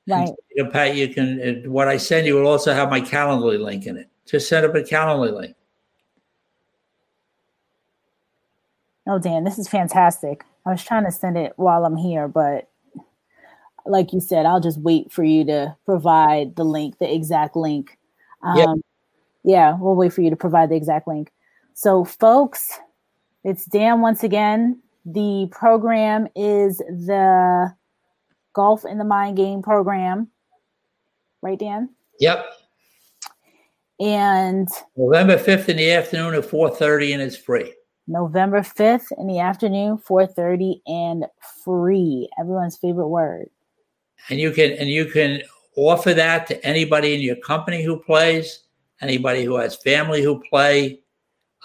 Right. 0.08 0.30
You 0.54 0.64
can, 0.64 0.72
pay, 0.72 0.96
you 0.96 1.08
can. 1.12 1.70
What 1.70 1.88
I 1.88 1.96
send 1.96 2.26
you 2.26 2.34
will 2.34 2.48
also 2.48 2.72
have 2.72 2.90
my 2.90 3.00
Calendly 3.00 3.60
link 3.60 3.86
in 3.86 3.96
it. 3.96 4.08
Just 4.26 4.48
set 4.48 4.64
up 4.64 4.74
a 4.74 4.80
Calendly 4.80 5.32
link. 5.32 5.54
Oh, 9.06 9.18
Dan, 9.18 9.44
this 9.44 9.58
is 9.58 9.68
fantastic. 9.68 10.44
I 10.66 10.70
was 10.70 10.84
trying 10.84 11.04
to 11.04 11.12
send 11.12 11.36
it 11.36 11.52
while 11.56 11.84
I'm 11.84 11.96
here, 11.96 12.28
but 12.28 12.68
like 13.86 14.12
you 14.12 14.20
said, 14.20 14.46
I'll 14.46 14.60
just 14.60 14.78
wait 14.78 15.10
for 15.10 15.24
you 15.24 15.44
to 15.46 15.76
provide 15.84 16.56
the 16.56 16.64
link, 16.64 16.98
the 16.98 17.12
exact 17.12 17.56
link. 17.56 17.98
Um, 18.42 18.56
yep. 18.56 18.68
Yeah, 19.42 19.76
we'll 19.78 19.94
wait 19.94 20.12
for 20.12 20.20
you 20.20 20.30
to 20.30 20.36
provide 20.36 20.70
the 20.70 20.76
exact 20.76 21.08
link. 21.08 21.32
So, 21.72 22.04
folks, 22.04 22.78
it's 23.44 23.64
Dan 23.66 24.00
once 24.00 24.22
again. 24.22 24.80
The 25.04 25.48
program 25.50 26.28
is 26.36 26.78
the 26.78 27.74
Golf 28.54 28.84
in 28.84 28.98
the 28.98 29.04
Mind 29.04 29.36
Game 29.36 29.62
program. 29.62 30.28
Right, 31.42 31.58
Dan? 31.58 31.90
Yep. 32.18 32.44
And 33.98 34.68
November 34.96 35.36
5th 35.36 35.68
in 35.68 35.76
the 35.76 35.90
afternoon 35.90 36.34
at 36.34 36.44
4:30 36.44 37.12
and 37.12 37.22
it's 37.22 37.36
free. 37.36 37.72
November 38.06 38.60
5th 38.60 39.12
in 39.18 39.26
the 39.26 39.38
afternoon, 39.38 39.98
4:30 39.98 40.80
and 40.86 41.26
free. 41.64 42.28
Everyone's 42.38 42.76
favorite 42.76 43.08
word. 43.08 43.48
And 44.28 44.40
you 44.40 44.50
can 44.52 44.72
and 44.72 44.88
you 44.88 45.06
can 45.06 45.42
offer 45.76 46.12
that 46.14 46.46
to 46.48 46.64
anybody 46.64 47.14
in 47.14 47.20
your 47.20 47.36
company 47.36 47.82
who 47.82 47.98
plays, 47.98 48.64
anybody 49.00 49.44
who 49.44 49.56
has 49.56 49.76
family 49.76 50.22
who 50.22 50.42
play. 50.50 51.00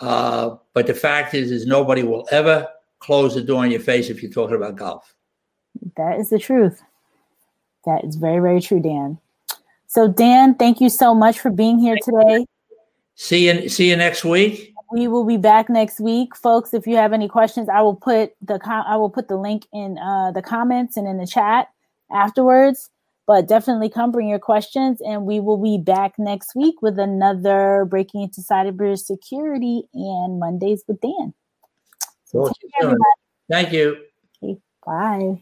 Uh, 0.02 0.56
but 0.74 0.88
the 0.88 0.94
fact 0.94 1.34
is, 1.34 1.52
is 1.52 1.66
nobody 1.66 2.04
will 2.04 2.28
ever 2.32 2.68
close 3.00 3.36
the 3.36 3.42
door 3.42 3.66
in 3.66 3.72
your 3.72 3.80
face 3.80 4.10
if 4.10 4.22
you're 4.22 4.32
talking 4.32 4.56
about 4.56 4.76
golf. 4.76 5.16
That 5.98 6.20
is 6.20 6.30
the 6.30 6.40
truth. 6.40 6.82
That 7.86 8.04
is 8.04 8.16
very, 8.16 8.40
very 8.40 8.62
true, 8.62 8.80
Dan. 8.80 9.20
So, 9.88 10.08
Dan, 10.08 10.56
thank 10.56 10.82
you 10.82 10.90
so 10.90 11.14
much 11.14 11.40
for 11.40 11.52
being 11.52 11.80
here 11.80 11.98
today. 12.04 12.46
See 13.16 13.48
you. 13.48 13.70
See 13.70 13.90
you 13.90 13.96
next 13.96 14.26
week. 14.26 14.74
We 14.92 15.08
will 15.08 15.24
be 15.24 15.38
back 15.38 15.70
next 15.70 16.00
week, 16.00 16.36
folks. 16.36 16.74
If 16.74 16.86
you 16.86 16.96
have 16.98 17.14
any 17.14 17.28
questions, 17.28 17.70
I 17.70 17.82
will 17.82 17.96
put 17.96 18.34
the 18.42 18.60
com- 18.60 18.86
I 18.88 18.98
will 18.98 19.10
put 19.10 19.28
the 19.28 19.38
link 19.38 19.66
in 19.74 19.98
uh, 19.98 20.32
the 20.32 20.42
comments 20.42 20.98
and 20.98 21.08
in 21.08 21.18
the 21.18 21.26
chat 21.26 21.70
afterwards. 22.12 22.90
But 23.28 23.48
definitely 23.48 23.90
come 23.90 24.12
bring 24.12 24.28
your 24.28 24.40
questions, 24.40 25.02
and 25.02 25.26
we 25.26 25.40
will 25.40 25.58
be 25.58 25.78
back 25.80 26.14
next 26.20 26.56
week 26.56 26.76
with 26.82 27.00
another 27.00 27.86
breaking 27.90 28.22
into 28.22 28.42
cybersecurity 28.42 29.84
and 29.94 30.40
Mondays 30.40 30.84
with 30.88 31.02
Dan. 31.02 31.34
So 32.26 32.46
Thank 33.50 33.72
you. 33.74 33.98
Okay, 34.44 34.60
bye. 34.86 35.42